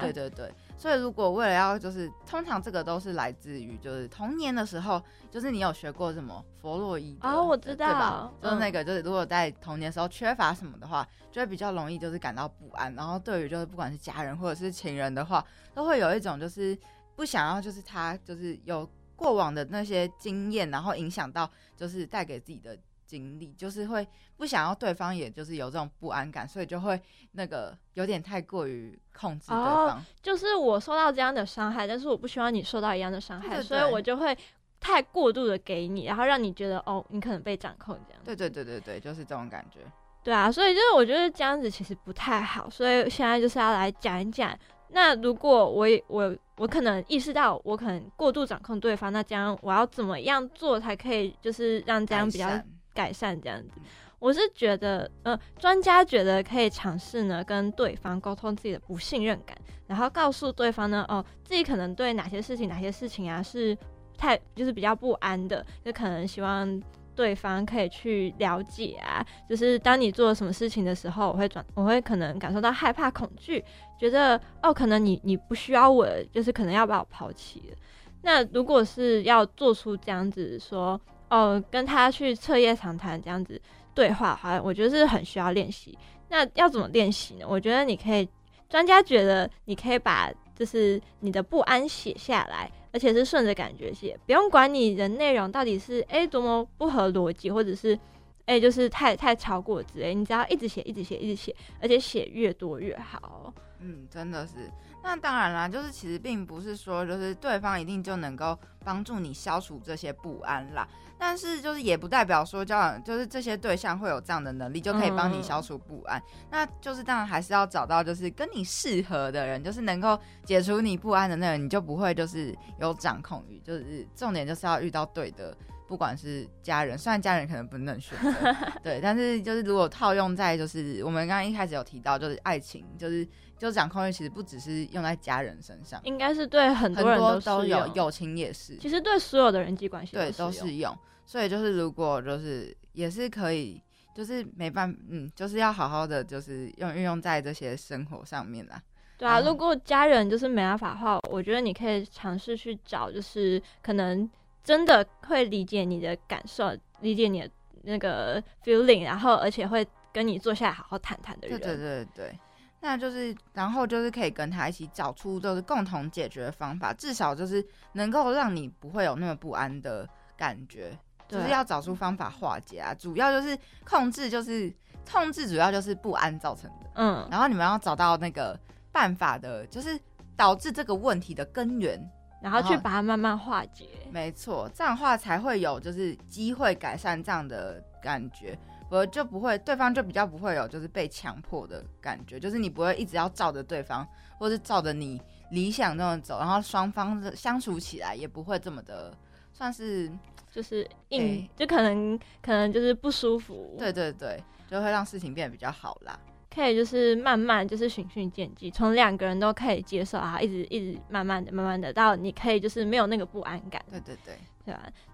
[0.00, 0.52] 对对对。
[0.80, 4.98] 所以，如果为了要就是，通常这个都是来自于就是童年的时候，
[5.30, 8.32] 就是你有学过什么弗洛伊德哦，我知道，对吧？
[8.40, 12.94] 就是那个，就是如果在童年时候缺乏什么的话，就会比较容易就是感到不安。
[12.94, 16.74] 然后，对于就是不管是家人或者是情人的话，都会有一种就是
[17.14, 22.74] 不想要就是他就是有过往的那些经验，然后影响到就是带给自己的。
[23.10, 27.00] 经历就是会不想要对方，也就是有这种不安感，所以就会
[27.32, 30.00] 那个有点太过于控制对方。
[30.22, 34.36] 就是我受到这样的伤害，但是我不希望你受到一样的伤害，所以我就会
[34.78, 38.22] 太过度的给你，然后让你觉得哦，你可能被掌控这样。
[38.24, 39.80] 对对对对对，就是这种感觉。
[40.22, 44.56] 对啊，所以就是我觉得这样子其实不太好，所以现在就是要来讲一讲。
[44.92, 52.48] 那如果我我我可能意识到我可能过度掌控对方，那这样我要怎么样做才可以就是让这样比较。
[52.94, 53.80] 改善这样子，
[54.18, 63.76] 我是觉得，呃，专家觉得可以尝试呢，跟对方沟通自己的不信任感，然后告诉对方呢，哦，自己可能对哪些事情、哪些事情啊是
[64.18, 66.82] 太就是比较不安的，就可能希望
[67.14, 73.64] 对方可以去了解啊，就是当你做什么事情的时候，我会转，我会可能感受到害怕、恐惧，
[73.98, 77.76] 觉得哦，可能你你不需要我，就是可能要把我抛弃了。
[78.22, 81.00] 那如果是要做出这样子说。
[81.30, 83.60] 哦，跟他去彻夜长谈这样子
[83.94, 85.96] 对话，好像我觉得是很需要练习。
[86.28, 87.46] 那要怎么练习呢？
[87.48, 88.28] 我觉得你可以，
[88.68, 97.98] 专家觉得你可以把就是你的不安写下来，而且是顺着感觉写，不用管你的内容到底是哎多么不合逻辑，或者是
[98.46, 103.52] 哎就是太太超过之类，你只要一直写，一直写，一直写，而且写越多越好。
[103.80, 104.70] 嗯，真的是。
[105.02, 110.86] 那当然啦，就是其实并不是说就是对方一定就能够帮助你消除这些不安啦。
[111.18, 123.60] 但是就是也不代表说交往就是这些对象会有这样的能力就可以帮你消除不安，那就是当然还是要找到就是跟你适合的人，就是能够解除你不安的那个，你就不会就是有掌控欲。
[123.60, 125.54] 就是重点就是要遇到对的，
[125.86, 133.28] 不管是家人，虽然家人可能不能选择， 对，但是就是如果套用在就是我们刚刚一开始有提到，就是爱情，就是
[133.60, 140.96] 就掌控欲其实不只是用在家人身上，应该是对很多人都有，友情也是，其实对所有的人际关系对都适用。
[141.26, 143.80] 所以就是，如果就是也是可以，
[144.14, 148.82] 就是没办，嗯，就是要好好的，就是用运用在这些生活上面啦。
[149.16, 154.28] 对啊，如果家人就是没办法的话，我觉得你可以尝试去找，就是可能
[154.64, 157.50] 真的会理解你的感受，理解你的
[157.82, 161.60] 那个 feeling，然后而且会跟你坐下来好好谈谈的人。
[161.60, 162.38] 对对对对，
[162.80, 170.98] 那就是然后就是可以跟他一起找出就是共同解决的方法，至少就是能够让你不会有那么不安的感觉。
[171.28, 174.74] 就是要找出方法化解啊，主要就是控制，就是
[175.08, 176.90] 控制，主要就是不安造成的。
[176.96, 178.58] 嗯，然后你们要找到那个
[178.90, 179.96] 办法的，就是
[180.36, 182.04] 导致这个问题的根源，
[182.42, 183.86] 然后去把它慢慢化解。
[184.10, 188.58] 没错，这样的话才会有就是机会改善这样的感觉，
[188.90, 194.06] 我就不会对方就比较不会有就是被强迫的感觉，就是你不会一直要照着对方，
[194.38, 195.18] 或是照着你
[195.52, 199.16] 理想那种走，然后双方的相处起来也不会这么的
[199.52, 200.10] 算是。
[200.52, 203.76] 就是硬，就可能可能就是不舒服。
[203.78, 206.18] 对对对，就会让事情变得比较好啦。
[206.52, 213.80] 可以就是慢慢就是循序渐进，从两个人都可以接受啊，一直一直慢慢的、慢慢的到你可以就是没有那个不安感。
[213.88, 214.36] 对对对，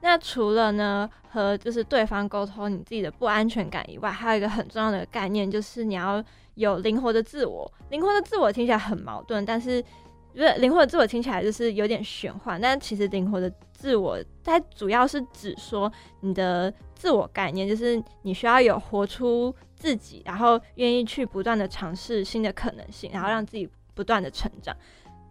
[0.00, 6.22] 那除了呢和就是对方沟通你自己的不安全感以外，还有一个很重要的概念就是你要
[6.54, 7.70] 有灵活的自我。
[7.90, 9.84] 灵活的自我听起来很矛盾，但是。
[10.32, 15.90] 不是灵活的自我听起来就是有点玄幻，但其实灵活的自我它主要是指说
[16.20, 24.76] 你的自我概念，就是你需要有活出自己，然后愿意去不断的尝试新的可能性，然后让自己不断的成长。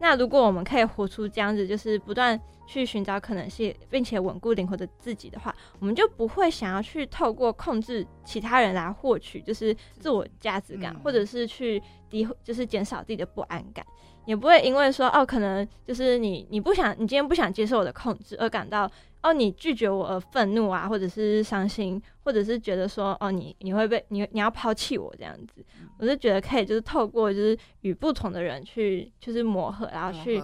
[0.05, 13.83] 那如果我们可以活出这样子，就是不断去寻找可能性，并且稳固灵活的自己的话，我们就不会想要去透过控制其他人来获取就是自我价值感，或者是去低，就是减少自己的不安感，
[14.25, 18.89] 也不会因为说哦，可能就是你你不想你今天不想接受我的控制而感到
[19.23, 25.65] 哦你拒绝我而愤怒啊，或者是伤心，或者是觉得说哦你你会被你你要抛弃我这样子，
[25.97, 30.41] 我是觉得可以就是透过就是与不同的人去就是磨合，然后去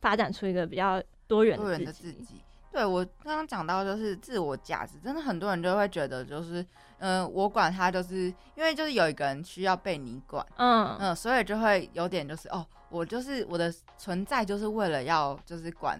[0.00, 2.36] 发展出一个比较多元的自己。
[2.76, 6.62] 对我刚刚讲到就是自我价值，真的很多人就会觉得就是，
[6.98, 15.98] 嗯，我管他，就是因为就是有一个人需要被你管，嗯嗯，所以就会有点就是哦，我就是我的存在就是为了要就是管，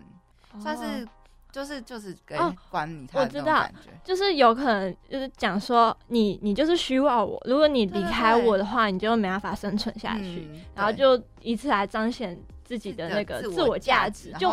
[0.61, 1.09] 算是
[1.51, 14.51] 就是就是给管你他的那种感觉，就是有可能就是讲说你你就是需要我，如果你离开我的话，你就没办法生存下去，然后就以此来彰显自己的那个自我价值，就。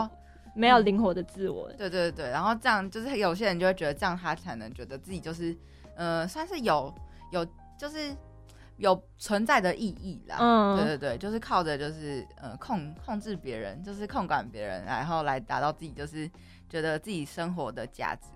[0.56, 5.56] 没有灵活的自我，对对对，然后这样就是有些人就会觉得这样他才能觉得自己就是，
[5.96, 6.94] 呃，算是有
[7.32, 7.46] 有
[7.78, 8.16] 就是
[8.78, 10.38] 有存在的意义啦。
[10.40, 16.30] 嗯，对对对，就是靠着就是呃控控制别人，就是控管别人，然后来达到自己就是
[16.70, 18.33] 觉得自己生活的价值在。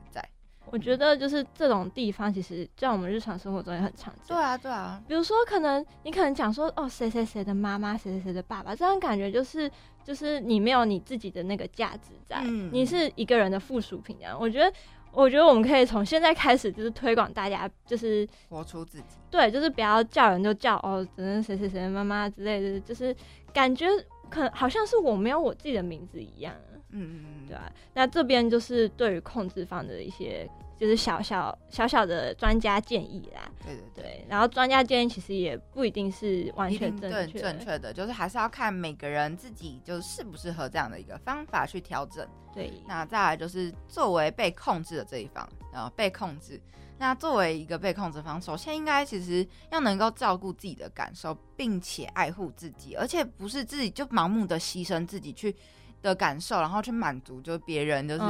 [0.70, 4.24] 我觉得就是这种地方，其实在我们日常生活中也很常见。
[4.28, 5.02] 对啊，对啊。
[5.08, 9.70] 比如说，可能你可能讲说，哦，谁谁谁的妈妈，谁谁谁的爸爸，这样感觉就是，
[10.04, 14.18] 就是你没有你自己的那个价值在，你是一个人的附属品。
[14.20, 14.72] 这样，我觉得，
[15.12, 19.06] 我觉得我们可以从现在开始，就是推广大家，就是活出自己。
[19.32, 23.16] 对，就是不要叫人就叫哦，只能谁谁谁的妈妈之类的，就是
[23.54, 23.88] 感觉
[24.30, 26.54] 可能好像是我没有我自己的名字一样。
[26.90, 33.52] 嗯嗯嗯，对啊，那这边就是对于控制方的一些，就是小小小小的专家建议啦。
[33.66, 42.26] 对对对，然后专家建议其实也不一定是完全正确，正确的，就是还是要看每个人自己就是适不适合这样的一个方法去调整。
[42.54, 46.60] 对，那再来就是作为被控制的这一方，然后被控制，
[46.98, 55.56] 那作为一个被控制方，首先应该其实要能够照顾自己的感受，并且爱护自己，而且不是自己就盲目的牺牲自己去。
[56.00, 58.22] 的感受，然后去满足就是别人就是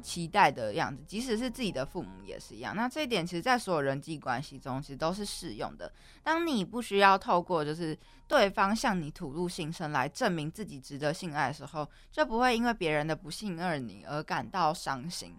[0.00, 2.74] 期待的样子，即使是自己的父母也是一样。
[2.76, 5.92] 那这一点其实，在所有人际关系中，其实都是适用的。
[6.22, 15.34] 当你不需要透过就是对方向你吐露心声来证明自己值得信赖的时候，就不会因为别人的不信任你而感到伤心。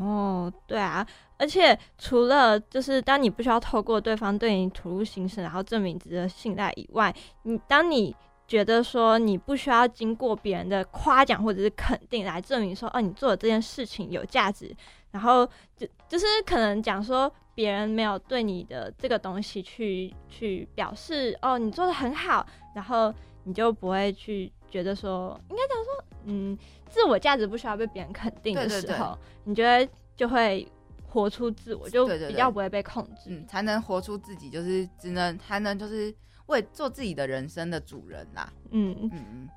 [0.00, 8.14] 哦，对啊，而且除了就是当你不需要透过对方对你吐露心声，然后证明值得信赖以外，你当你。
[8.46, 14.70] 觉得说你不需要经过别人的夸奖或者是肯定来证明说哦你做的这件事情有价值，
[15.10, 23.12] 然后就就是可能讲说别人没有对你的这个东西去去表示哦你做的很好，然后
[23.44, 25.82] 你就不会去觉得说应该讲
[26.26, 26.58] 嗯
[26.88, 30.66] 自我价值不需要被别人肯定的时候，你觉得就会
[31.06, 36.14] 活出自我，就比较不会被控制，嗯，才能活出自己，就是只能才能就是。
[36.48, 38.94] 为做自己的人生的主人啦，嗯。
[39.00, 39.48] 嗯嗯，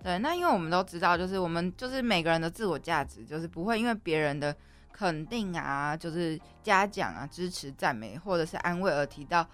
[0.00, 4.54] 对，那因为我们都知道，就是我们就是每个人的自我价值，就是不会因为别人的
[4.92, 9.44] 肯定啊，就是嘉奖啊、支持、赞美或者是安慰而提到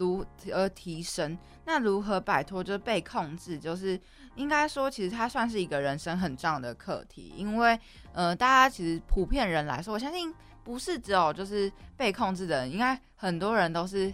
[0.00, 1.38] 如而提升。
[1.64, 3.58] 那如何摆脱就是被控制？
[3.58, 4.00] 就是
[4.34, 7.78] 应该说，其实它算是一个人生很重要的课题，因为
[8.12, 10.34] 呃，大家其实普遍人来说，我相信
[10.64, 14.12] 不是只有就是被控制的人，应该很多人都是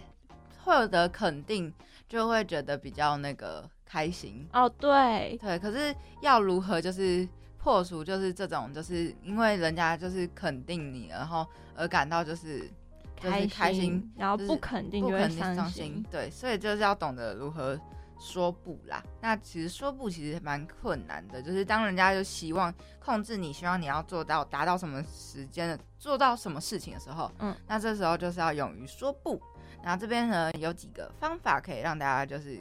[0.63, 1.73] 获得肯定。
[2.09, 11.45] 就会觉得比较那个开心哦，对对，可是要如何就是破除就是这种就是因为人家就是肯定你，然后
[11.75, 12.71] 而感到就是
[13.19, 17.79] 开开心，然后不肯定就会伤心，对，所以就是要懂得如何
[18.19, 19.03] 说不啦。
[19.21, 29.41] 那其实说不其实蛮困难的，就是当人家就希望控制你，希望你要做到达到什么时间的做到什么事情的时候，嗯，那这时候就是要勇于说不。
[29.83, 32.59] 然后这边呢有几个方法可以让大家就是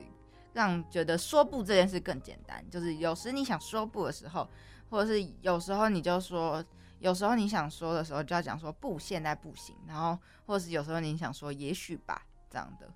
[0.52, 4.48] 让觉得说不这件事更简单，就是有时你想说不的时候，
[4.90, 6.62] 或者是有时候你就说，
[7.06, 9.76] 有时候你想说的时候就要讲说不，现在不行。
[9.86, 12.92] 然后或者是有时候你想说也许吧这样的，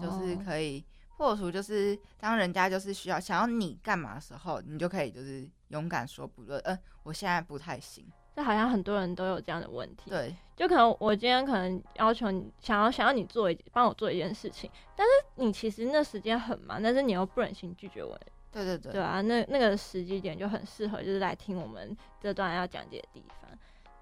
[0.00, 0.84] 就是可以
[1.16, 8.06] 破除，就是当人家就是需要想要你干嘛的时候，你就可以就是勇敢说不，呃，嗯，我现在不太行。
[8.36, 18.16] 这好像很多人都有这样的问题，对，就可能我今天可能要求你，想要想要你做一帮我做一件事情，但是你其实那时间很忙，但是你又不忍心拒绝我，
[18.54, 23.50] 对对对，对啊，那那个时机点就很适合，就是来听我们这段要讲解的地方。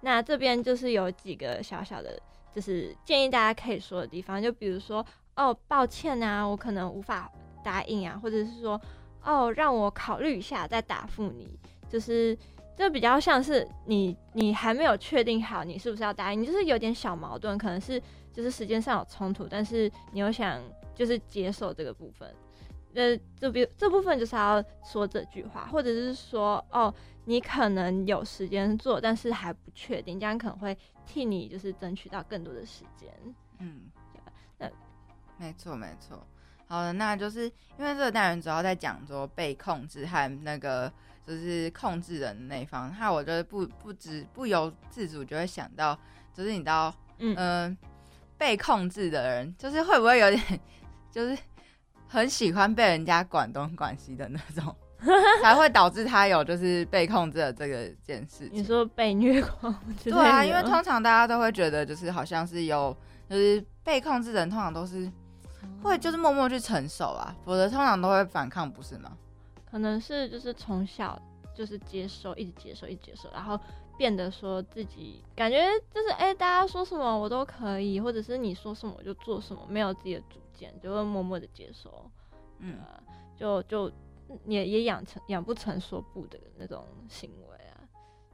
[0.03, 2.17] 那这边就是有几个小小的，
[2.55, 5.05] 就是建议大家可以说的地方，就比如说
[5.35, 7.29] 哦，抱歉啊，我可能无法
[7.65, 8.81] 答应啊，或者是说
[9.25, 11.59] 哦，让我考虑一下再答复你，
[11.89, 12.39] 就是。
[12.75, 18.03] 就比较像是你，你还没有确定好你是不是要答应，就是有点小矛盾，可能是
[18.33, 20.59] 就是时间上有冲突，但是你又想
[20.95, 22.35] 就是接受这个部分，
[22.95, 26.93] 呃，这边这部分就是要说这句话，或者是说，哦，
[27.25, 30.77] 你可能有时间做，但是还不确定，这样可能会
[31.07, 33.11] 替你就是争取到更多的时间。
[33.59, 33.91] 嗯，
[34.59, 34.71] 那
[35.39, 36.27] 没错没错。
[36.67, 37.45] 好的，那就是
[37.79, 40.91] 因为这个单元主要在讲说被控制和那个
[41.27, 45.99] 就是控制人的那一方，那我觉得不不知不由自主就会想到，
[46.33, 47.77] 就是你知道，嗯，
[48.39, 50.61] 被控制的人就是会不会有点
[51.13, 51.39] 就是
[52.13, 54.75] 很喜欢被人家管东管西的那种，
[55.43, 58.49] 才会导致他有就是被控制的这个件事。
[58.53, 59.75] 你说被虐狂？
[60.05, 62.95] 对啊，因为通常大家都会觉得就是好像是有
[63.31, 65.11] 就是被控制的人通常都是。
[65.81, 69.13] 会就是默默去承受啊，否则通常都会反抗，不是吗？
[69.69, 71.21] 可能是就是从小
[71.57, 73.59] 就是接受，一直接受，一直接受，然后
[74.03, 82.11] 变得说自己感觉就是哎，大家说什么我都可以，或者是你说什么我就做什么，没有自己的主见，就会默默的接受。
[82.59, 82.81] 嗯，
[83.37, 83.89] 就就
[84.47, 87.79] 也也养成养不成说不的那种行为啊。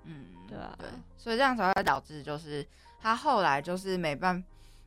[0.05, 0.89] 嗯，对啊，对，
[1.19, 2.67] 所以这样才会导致就是
[2.99, 4.43] 他后来就是没办，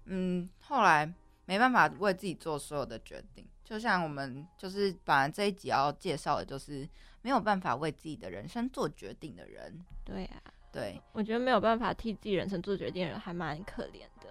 [0.06, 1.14] 嗯，后来。
[1.46, 6.88] 没办法为自己做所有的决定，就像我们就是本来这一集要介绍的，就是
[7.24, 9.84] 没有办法为自己的人生做决定的人。
[10.06, 10.40] 对啊，
[10.72, 14.30] 对，我觉得没有办法替自己人生做决定的人还蛮可怜的。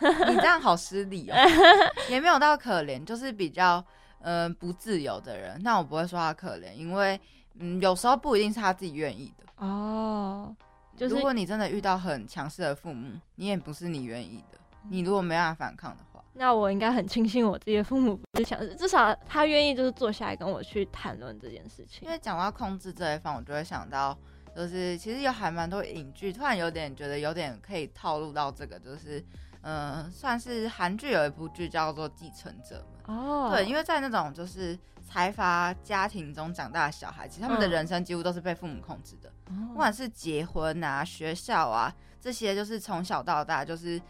[0.30, 1.36] 你这样好失礼哦，
[2.10, 3.84] 也没有到可怜，就是比较
[4.20, 5.60] 嗯不自由的人。
[5.62, 7.20] 那我不会说他可怜，因为
[7.58, 10.54] 嗯有时候不一定是他自己愿意的哦。
[10.96, 14.58] 就是如果你真的遇到很强势的父母，你也不是你愿意的。
[14.88, 16.24] 你如果没办法反抗的话。
[16.32, 22.06] 那我应该很庆幸我自己的父母不是强势，至少他愿意就是坐下来跟我去谈论这件事情。
[22.06, 24.16] 因为讲到控制这一方，我就会想到，
[24.54, 29.24] 就是其实有还蛮多影剧，突然有点觉得有点可以套路到这个，就是
[29.62, 39.32] 嗯，算是韩剧有一部剧叫做《继承者们》哦，对，因为在那种就是财阀家庭中长大的小孩，其实他们的人生几乎都是被父母控制的，
[39.68, 44.00] 不管是结婚啊、学校啊这些，就是从小到大就是。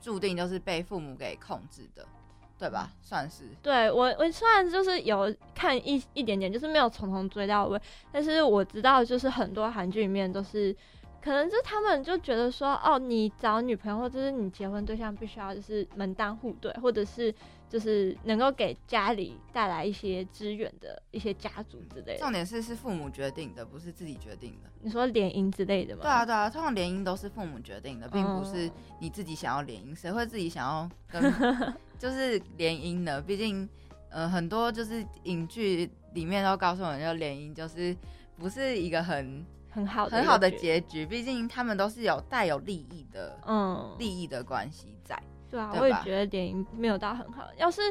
[0.00, 2.06] 注定就是被父母给控制的，
[2.58, 2.90] 对吧？
[3.02, 3.44] 算是。
[3.62, 7.80] 对我，我虽然就是有看一一点点，就是没有从头追到尾，
[8.12, 10.74] 但是我知道，就是很多韩剧里面都是。
[11.24, 17.34] 可能就他们就觉得说，哦，你找女朋友或者是你结婚对象，必须要就是门当户对，或者是
[17.66, 22.18] 就是能够给家里带来一些资源的一些家族之类的。
[22.18, 24.68] 重点是是父母决定的，不是自己决定的。
[24.82, 26.02] 你说联姻之类的吗？
[26.02, 28.70] 对啊对啊，通常联姻都是父母决定的，并不是
[29.00, 29.94] 你自己想要联姻。
[29.98, 31.32] 谁会自己想要跟
[31.98, 33.18] 就是联姻呢？
[33.22, 33.66] 毕竟，
[34.10, 37.96] 呃，很多就是影剧里面都告诉我们，就联姻就是
[38.36, 39.42] 不是一个很。
[39.74, 45.20] 很好很好的结局，毕竟他们都是有带有利益的，嗯，利益的关系在。
[45.50, 47.48] 对啊，我也觉得联姻没有到很好。
[47.56, 47.82] 要是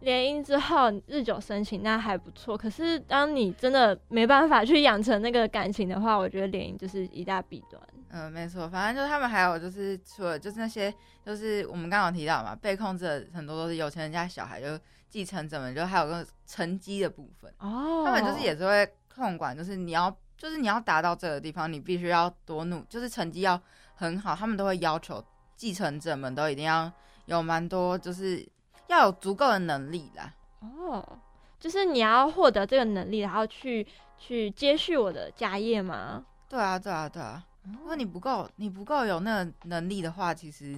[0.00, 2.56] 联姻之后日久生情，那还不错。
[2.56, 7.82] 可是当你真的没办法去养成那个感情的话，我觉得联姻就是一大弊端。
[8.10, 8.68] 嗯，没错。
[8.68, 10.92] 反正就他们还有就是除了就是那些
[11.24, 14.78] 就是我们刚刚提到嘛，被控制的很多都是有钱人家小孩，就
[15.08, 20.14] 继承者们就还有个成绩的部分哦，他们就是也是会控管，就是你要。
[20.42, 23.60] 就是你要达到这个地方，你必须要多努，就是成绩要
[23.94, 24.34] 很好。
[24.34, 25.24] 他们都会要求
[25.54, 26.90] 继承者们都一定要
[27.26, 28.44] 有蛮多，就是
[28.88, 30.34] 要有足够的能力啦。
[30.58, 31.16] 哦，
[31.60, 33.86] 就是你要获得这个能力，然后去
[34.18, 36.24] 去接续我的家业吗？
[36.48, 37.46] 对啊，对啊，对啊。
[37.62, 40.76] 如果你不够，你不够有那个能力的话，其实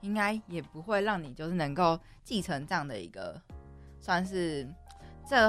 [0.00, 3.40] 应该也不会让你就是能够继承这样的一个，
[4.00, 4.68] 算是
[5.24, 5.48] 这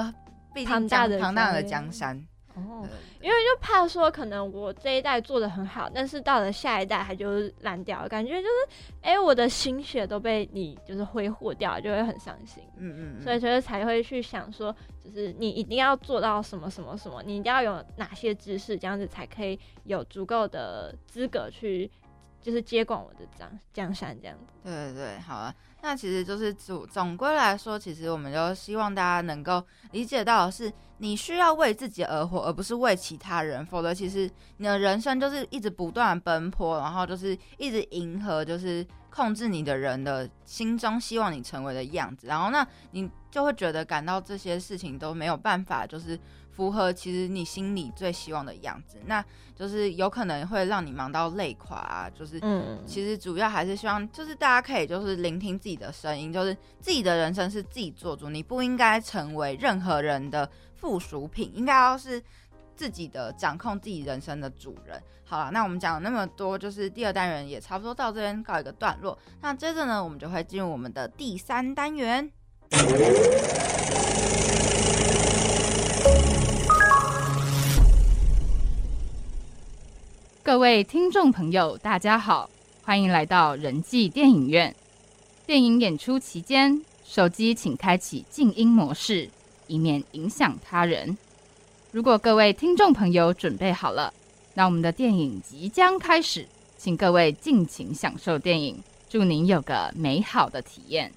[0.54, 2.24] 毕竟江庞大的江山。
[2.68, 2.86] 哦，
[3.20, 8.48] 因为就怕说，可能我这一代做的很好，但是到了下一代，它就烂掉，感觉就是，
[9.02, 12.62] 哎，我的心血都被你就是挥霍掉，就会很伤心。
[12.76, 21.90] 嗯嗯，所以就是才会去想说，就是你一定要做到什么什么什么，你一定要有哪些知识，这样子才可以有足够的资格去，
[22.40, 24.52] 就是接管我的江江山这样子。
[24.62, 25.54] 对对对，好啊。
[25.80, 29.62] 那其实就是总总归来说，其实我们就希望大家能够
[29.92, 33.64] 理解到的是，你需要为自己而活，而不是为其他人。
[33.66, 42.26] 否则，其实你的人生就是一直不断奔波，然后就是一直迎合，就是控制你的人的心中希望你成为的样子。
[42.26, 46.18] 然后，那你就会觉得感到这些事情都没有办法，就是。
[46.58, 52.10] 符合其实你心里最希望的样子，那就是有可能会让你忙到累垮啊。
[52.12, 62.20] 就是，嗯，其实主要还是希望，就是大家可以就是聆听自己的声音，就是自己的人生是自己做主，你不应该成为任何人的附属品，应该要是
[62.74, 65.00] 自己的掌控自己人生的主人。
[65.24, 69.16] 好了，那我们讲了那么多，就是第二单元也差不多到这边告一个段落。
[69.40, 72.28] 那接着呢，我们就会进入我们的第三单元。
[80.48, 82.48] 各位听众朋友，大家好，
[82.82, 84.74] 欢迎来到人际电影院。
[85.44, 89.28] 电影演出期间，手机请开启静音模式，
[89.66, 91.18] 以免影响他人。
[91.92, 94.10] 如果各位听众朋友准备好了，
[94.54, 101.12] 那我们的电影即将开始，请各位尽情享受电影，祝您有个美好的体验。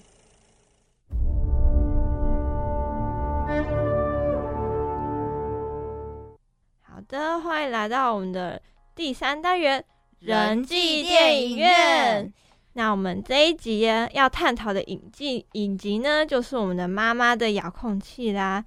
[6.82, 8.60] 好的，欢迎来到我们的
[8.94, 9.82] 第三单元
[10.20, 12.32] 人际电影院。
[12.74, 13.80] 那我们这一集
[14.12, 18.64] 要探讨的影集影集呢，就是我们的妈妈的遥控器啦。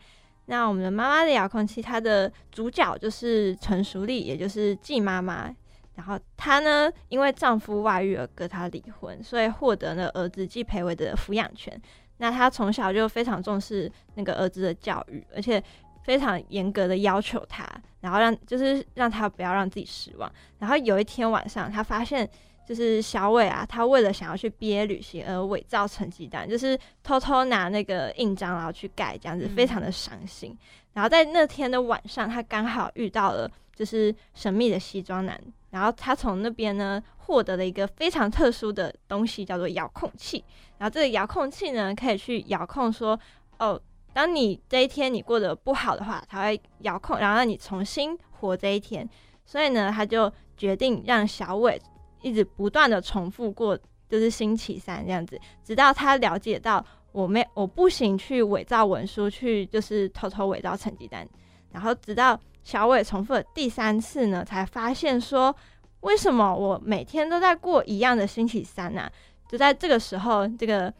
[0.47, 5.53] 那我们的妈妈的遥控器，它的主角就是陈淑丽，也就是季妈妈。
[5.95, 11.79] 然后她呢，因为丈夫外遇而跟她离婚，所以获得了儿子季培伟的抚养权。
[12.17, 15.61] 那她从小就非常重视那个儿子的教育，而且
[16.05, 17.67] 非常严格的要求他，
[17.99, 20.31] 然后让就是让他不要让自己失望。
[20.59, 22.29] 然后有一天晚上，他发现。
[22.67, 30.57] 就是小伟啊，他为了想要去毕业旅行而伪造成绩单，就是偷偷拿那个印章然后去盖，这样子非常的伤心。
[30.93, 35.39] 然后在那天的晚上，他刚好遇到了就是神秘的西装男，
[35.69, 40.43] 然后他从那边呢获得了一个非常特殊的东西，叫做遥控器。
[40.79, 43.19] 然后这个遥控器呢可以去遥控说，
[43.59, 43.79] 哦，
[44.15, 49.07] 当你这一天你过得不好的话，他会遥控，然后让你重新活这一天。
[49.45, 51.79] 所以呢，他就决定让小伟。
[52.21, 53.77] 一直不断的重复过，
[54.09, 61.27] 就是星期三这样子，直到他了解到我没我不行去伪造文书，去就是偷偷伪造成绩单，
[61.71, 65.55] 然后直到小伟重复了第三次呢，才发现说
[65.99, 69.07] 为什么我每天都在过一样的星期三呢？
[69.47, 70.91] 就在这个时候，这个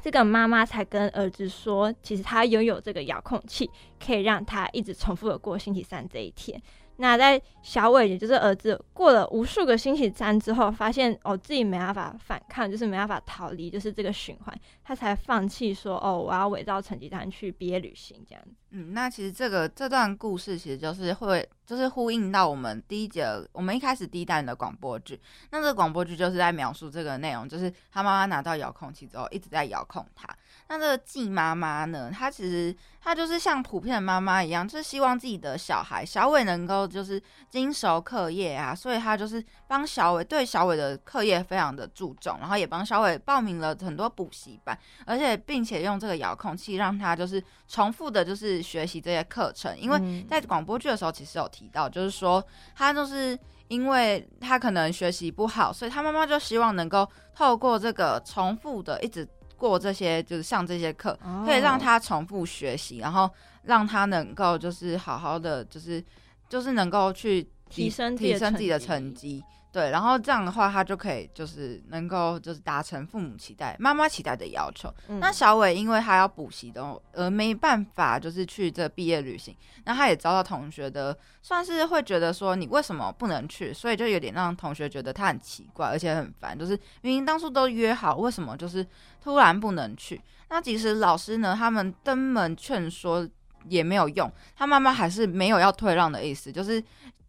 [0.00, 3.68] 这个妈妈才跟儿子说，其实他拥有这个遥控器，
[3.98, 6.60] 可以让他一直重复的过星期三这一天。
[6.98, 18.50] 那在小伟，也就是儿子，过了无数个星期三之后，发现哦自己没办法反抗，就是没办法逃离，就是这个循环，他才放弃说哦我要伪造成绩单去毕业旅行这样子。
[18.70, 25.20] 嗯，那其实这个这段故事其实就是会就是呼应到我们第一节我们一开始第一弹的广播剧。
[25.50, 30.26] 那这个广播剧就是在描述这个内容，就是他妈妈拿到遥控器之后一直在遥控他。
[30.68, 49.78] 那这个季妈妈呢，她其实她就是像普遍的妈妈一样，就是希望自己的小孩小伟能够就是精熟课业啊，所以她就是帮小伟对小伟的课业非常的注重，然后也帮小伟报名了很多补习班，而且并且用这个遥控器让他就是重复的，就是学习这些课程。
[49.78, 52.44] 因为在广播剧的时候，其实有提到，就是说
[52.74, 53.38] 他就是
[53.68, 59.24] 因为他可能学习不好，所以他妈妈就希望能够透过这个重复的一直。
[59.56, 63.28] 过这些就是上这些课，可以让他重复学习，然后
[63.64, 66.02] 让他能够就是好好的，就是
[66.48, 69.42] 就是能够去提升提升自己的成绩。
[69.76, 74.90] 对，然后这样的话，他就可以就是能够就是达成父母期待、妈妈期待的要求。
[75.20, 79.54] 那小伟因为他要补习的，而没办法就是去这毕业旅行，
[79.84, 86.72] 那他也遭到同学的算是会觉得说你为什么不能去，所以就有点让同学觉得他很奇怪，而且很烦，就是
[87.02, 88.86] 明明当初都约好，为什么就是
[89.22, 90.18] 突然不能去？
[90.48, 93.28] 那其实老师呢，他们登门劝说
[93.68, 96.82] 也没有用，他妈妈还是没有要退让的意思，就是。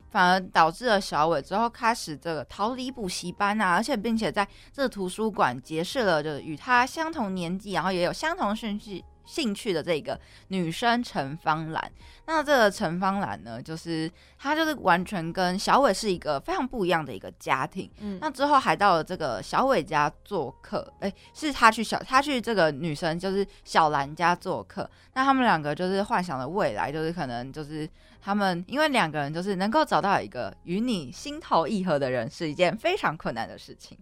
[0.09, 11.91] 反而导致了小伟之后开始这个逃离补习班啊，而且并且在这图书馆结识了就是与他相同年纪，然后也有相同兴趣兴趣的这个女生陈芳兰。
[12.25, 17.89] 那这个陈芳兰呢，就是她就是完全跟小伟是一个非常不一样的一个家庭。
[17.99, 24.89] 嗯，那之后还到了这个小伟家做客，哎，是他去小他去这个女生就是小兰家做客。
[25.13, 27.89] 那他们两个就是幻想的未来，就是可能就是。
[28.27, 33.97] 他们因为两个人就是能够找到一个与你心投意合的人，是一件非常困难的事情，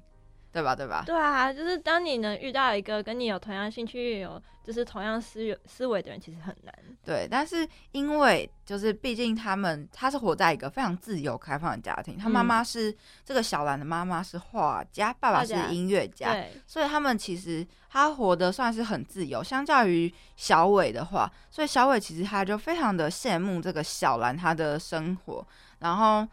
[0.56, 0.76] 对吧？
[0.76, 1.04] 对吧？
[1.06, 4.42] 对啊，就是当你能遇到一个跟你有同样兴趣有。
[4.66, 7.28] 就是同样思思维的人其实很难，对。
[7.30, 12.92] 但是因为就是毕竟他们他是活在一个非常自由开放的家庭，他妈妈是
[13.24, 16.36] 这个小兰的妈妈是画家，爸爸是音乐家，
[16.66, 19.44] 所以他们其实他活得算是很自由。
[19.44, 25.48] 相较于小伟的话，所以小伟其实他就非常的羡慕这个小兰他的生活，
[25.78, 26.28] 然后。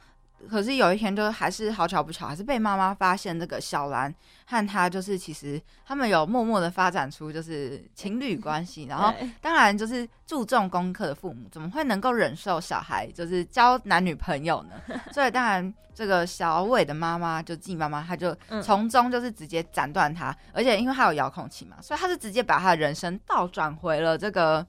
[0.48, 4.12] 可是有一天，就还是好巧不巧，还是被妈妈发现，这个小兰
[4.44, 8.84] 和他就是其实他们有默默的发展出就是情侣关系。
[8.84, 14.70] 然后当然就是注重功课的父母，怎么会能够忍受小孩就是交男女朋友呢？
[15.12, 24.66] 所以当然这个小伟的妈妈就季妈妈，她就从中就是直接斩断他，而且因为他有遥控器嘛，所以他是直接把他的人生倒转回了这个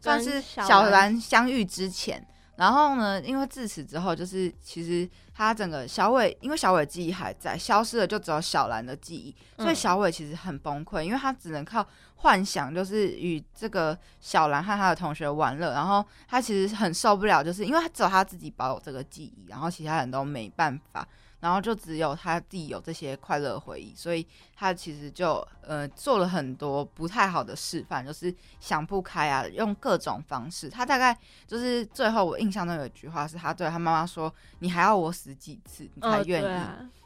[0.00, 2.24] 算是小兰相遇之前。
[2.58, 11.86] 然后呢，因为自此之后，就是其实他整个小伟，因为小伟记忆还在，消失了就只有小兰的记忆，所以小伟其实很崩溃，因为他只能靠
[12.16, 21.06] 幻想，就是与这个小兰和他的同学玩乐，然后他其实很受不了，就是因为他只有他自己保有这个记忆，然后其他人都没办法。
[21.40, 24.26] 然后就只有他自己有这些快乐回忆，所以
[24.56, 30.68] 他其实就呃做了很多不太好的示范，就是想不开啊，用各种方式。
[30.68, 31.16] 他大概
[31.46, 36.60] 就是最后我印象中有一句话是他对他妈妈说：“你还要我死几次你才愿意？”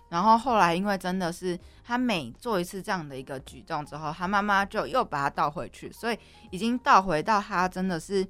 [0.09, 6.19] 然后后来因为真的是他每做一次这样的一个举动之后，他妈妈就又把他倒回去，所以
[6.51, 8.27] 已经倒回到他真的是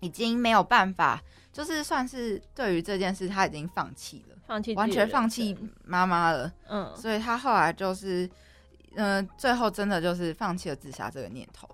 [0.00, 1.22] 已经没有办法，
[1.52, 4.37] 就是算是对于这件事他已经放弃了。
[4.48, 8.28] 放弃完全放弃妈妈了，嗯，所以他后来就是，
[8.96, 11.68] 嗯，最后真的就是放弃了自杀这个念头。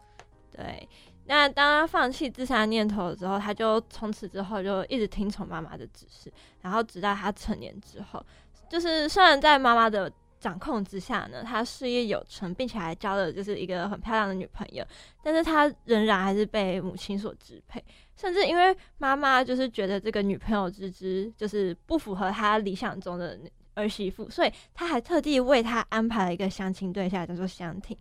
[0.50, 0.88] 对，
[1.26, 8.20] 那当他放弃自杀念头之后，他就从此之后就一直听从妈妈的指示，然后直到他成年之后，
[8.68, 10.10] 就是虽然在妈妈的
[10.40, 14.84] 掌控之下呢，他事业有成，并且还交了就是一个很漂亮的女朋友，
[15.22, 17.82] 但是他仍然还是被母亲所支配。
[18.16, 23.38] 甚至因为妈妈就是觉得这个女朋友之之就是不符合她理想中的
[23.74, 27.96] 儿媳妇，所以她还特地为她安排了一个相亲对象，叫做香婷。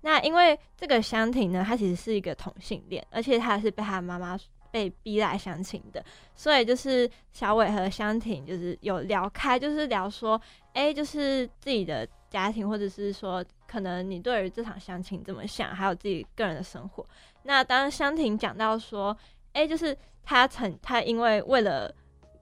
[0.00, 4.38] 那因为这个香婷呢，她其实是一个同性恋，而且她是被她妈妈
[4.70, 6.02] 被逼来相亲的，
[6.34, 10.40] 所以就是小伟和香婷就是有聊开，就是聊说，
[10.72, 17.04] 哎，就是自己的家庭，或者是说，可能你对于这场相亲怎么想，还有自己个人的生活。
[17.42, 19.14] 那当香婷讲到说。
[19.58, 21.92] 哎，就是他曾他因为为了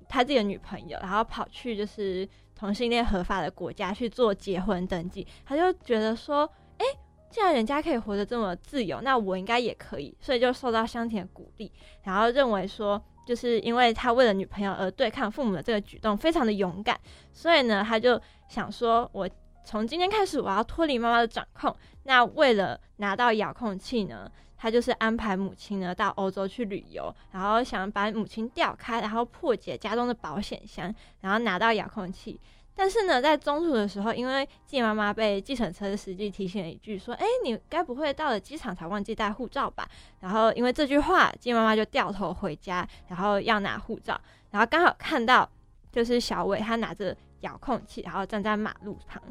[0.07, 6.47] 他自己的女朋友，然后跑去就是同性恋合法的国家去做结婚登记，他就觉得说，
[6.77, 6.85] 哎，
[7.31, 17.01] 既然人家可以活得这么自由，那我应该也可以，所以就受到香甜鼓励，然后认为说，就是因为他为了女朋友而对抗父母的这个举动非常的勇敢，
[17.33, 19.27] 所以呢，他就想说，我
[19.65, 24.31] 从今天开始我要脱离妈妈的掌控，那为了拿到遥控器呢？
[24.57, 32.41] 他就是安排母亲呢到欧洲去旅游，然后想把母亲调开，然后破解家中的保险箱，然后拿到遥控器。
[32.79, 39.89] 但是呢，在中途的时候，因为季妈妈被计程车司机提醒了一句，说：“哎，你该不会到了机场才忘记带护照吧？”
[40.21, 45.49] 然后因为这句话，季妈妈就掉头回家，然后要拿护照，然后刚好看到
[45.91, 49.23] 就是小伟他拿着遥控器，然后站在马路旁。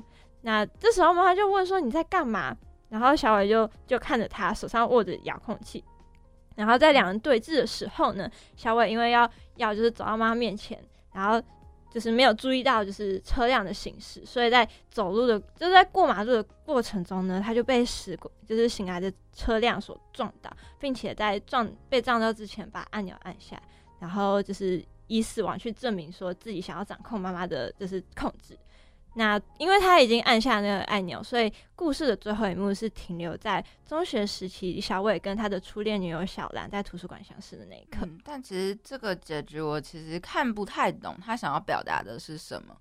[0.42, 2.58] 那这时候妈妈就问说：“你在干嘛？”
[2.96, 5.84] 然后小伟就就看着他手上握着遥控器，
[6.56, 10.82] 然后在两人对峙的时候呢，小伟因为要要就是走到妈妈面前，
[11.12, 11.46] 然后
[11.92, 23.62] 就是没有注意到就是车辆的行驶，所以在走路的就在过马路的过程中呢，他就被驶过就是醒来的车辆所撞到，并且在撞被撞到之前把按钮按下，
[24.00, 28.58] 然后就是以死亡去证明说自己想要掌控妈妈的就是控制。
[29.18, 38.06] 那因为他已经按下那个按钮，所以故事的最后一幕是停留在中学时期，小伟跟他的初恋女友小兰在图书馆相识的那一刻。
[38.26, 42.76] 但其实这个结局我其实看不太懂，他想要表达的是什么？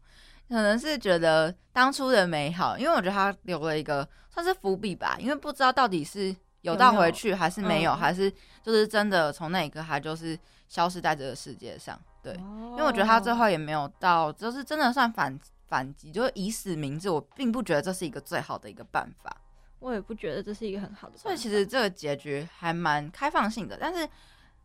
[0.48, 8.28] 可能是觉得当初的美好，因为我觉得他留了一个算是伏笔吧，因为不知道到底是有到回去还是没有，还是
[8.60, 11.96] 就是真的从那一刻他就是消失在这个世界上。
[12.22, 15.38] 对，因为我觉得他最后也没有到，就是真的算反。
[15.66, 19.34] 反击就是以死明志，我并不觉得这是一个最好的一个办法。
[19.80, 21.18] 我也不觉得这是一个很好的。
[21.18, 23.76] 所以其实这个结局还蛮开放性的。
[23.78, 24.08] 但是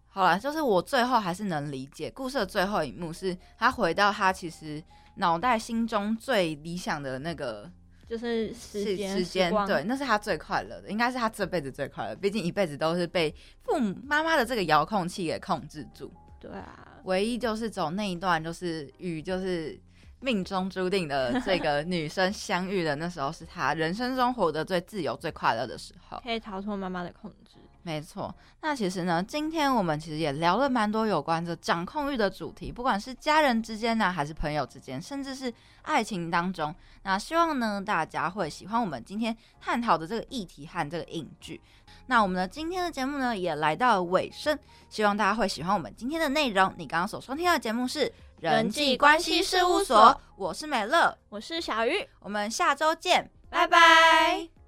[0.08, 4.82] 好了，就是我最后还是能理解，故事的最后一幕是他回到他其实
[5.16, 7.70] 脑袋心中最理想的那个，
[8.08, 12.16] 就是时间时间对，那是他最快乐的，应该是他这辈子最快乐。
[12.16, 13.34] 毕竟一辈子都是被
[13.64, 16.12] 父母妈妈的这个遥控器给控制住。
[16.40, 19.78] 对啊，唯一就是走那一段，就是与就是。
[20.22, 27.58] 命中注定的这个女生相遇的那时候，是她人生中活得最自由、最快乐的时候，可以逃脱妈妈的控制。
[27.82, 35.52] 没错，那其实呢，今天我们其实也聊了蛮多有关这掌控欲的主题，不管是家人之间呢，还是朋友之间，甚至是
[35.84, 36.76] 爱情当中。
[37.04, 41.60] 那希望呢，大家会喜欢我们今天探讨的这个议题和这个影剧。
[42.08, 44.60] 那我们的今天的节目呢，也来到了尾声，
[44.90, 46.72] 希望大家会喜欢我们今天的内容。
[46.78, 48.12] 你刚刚所收听的节目是。
[48.40, 54.59] 人际关系事务所，我是美乐，我是小鱼，我们下周见，拜拜。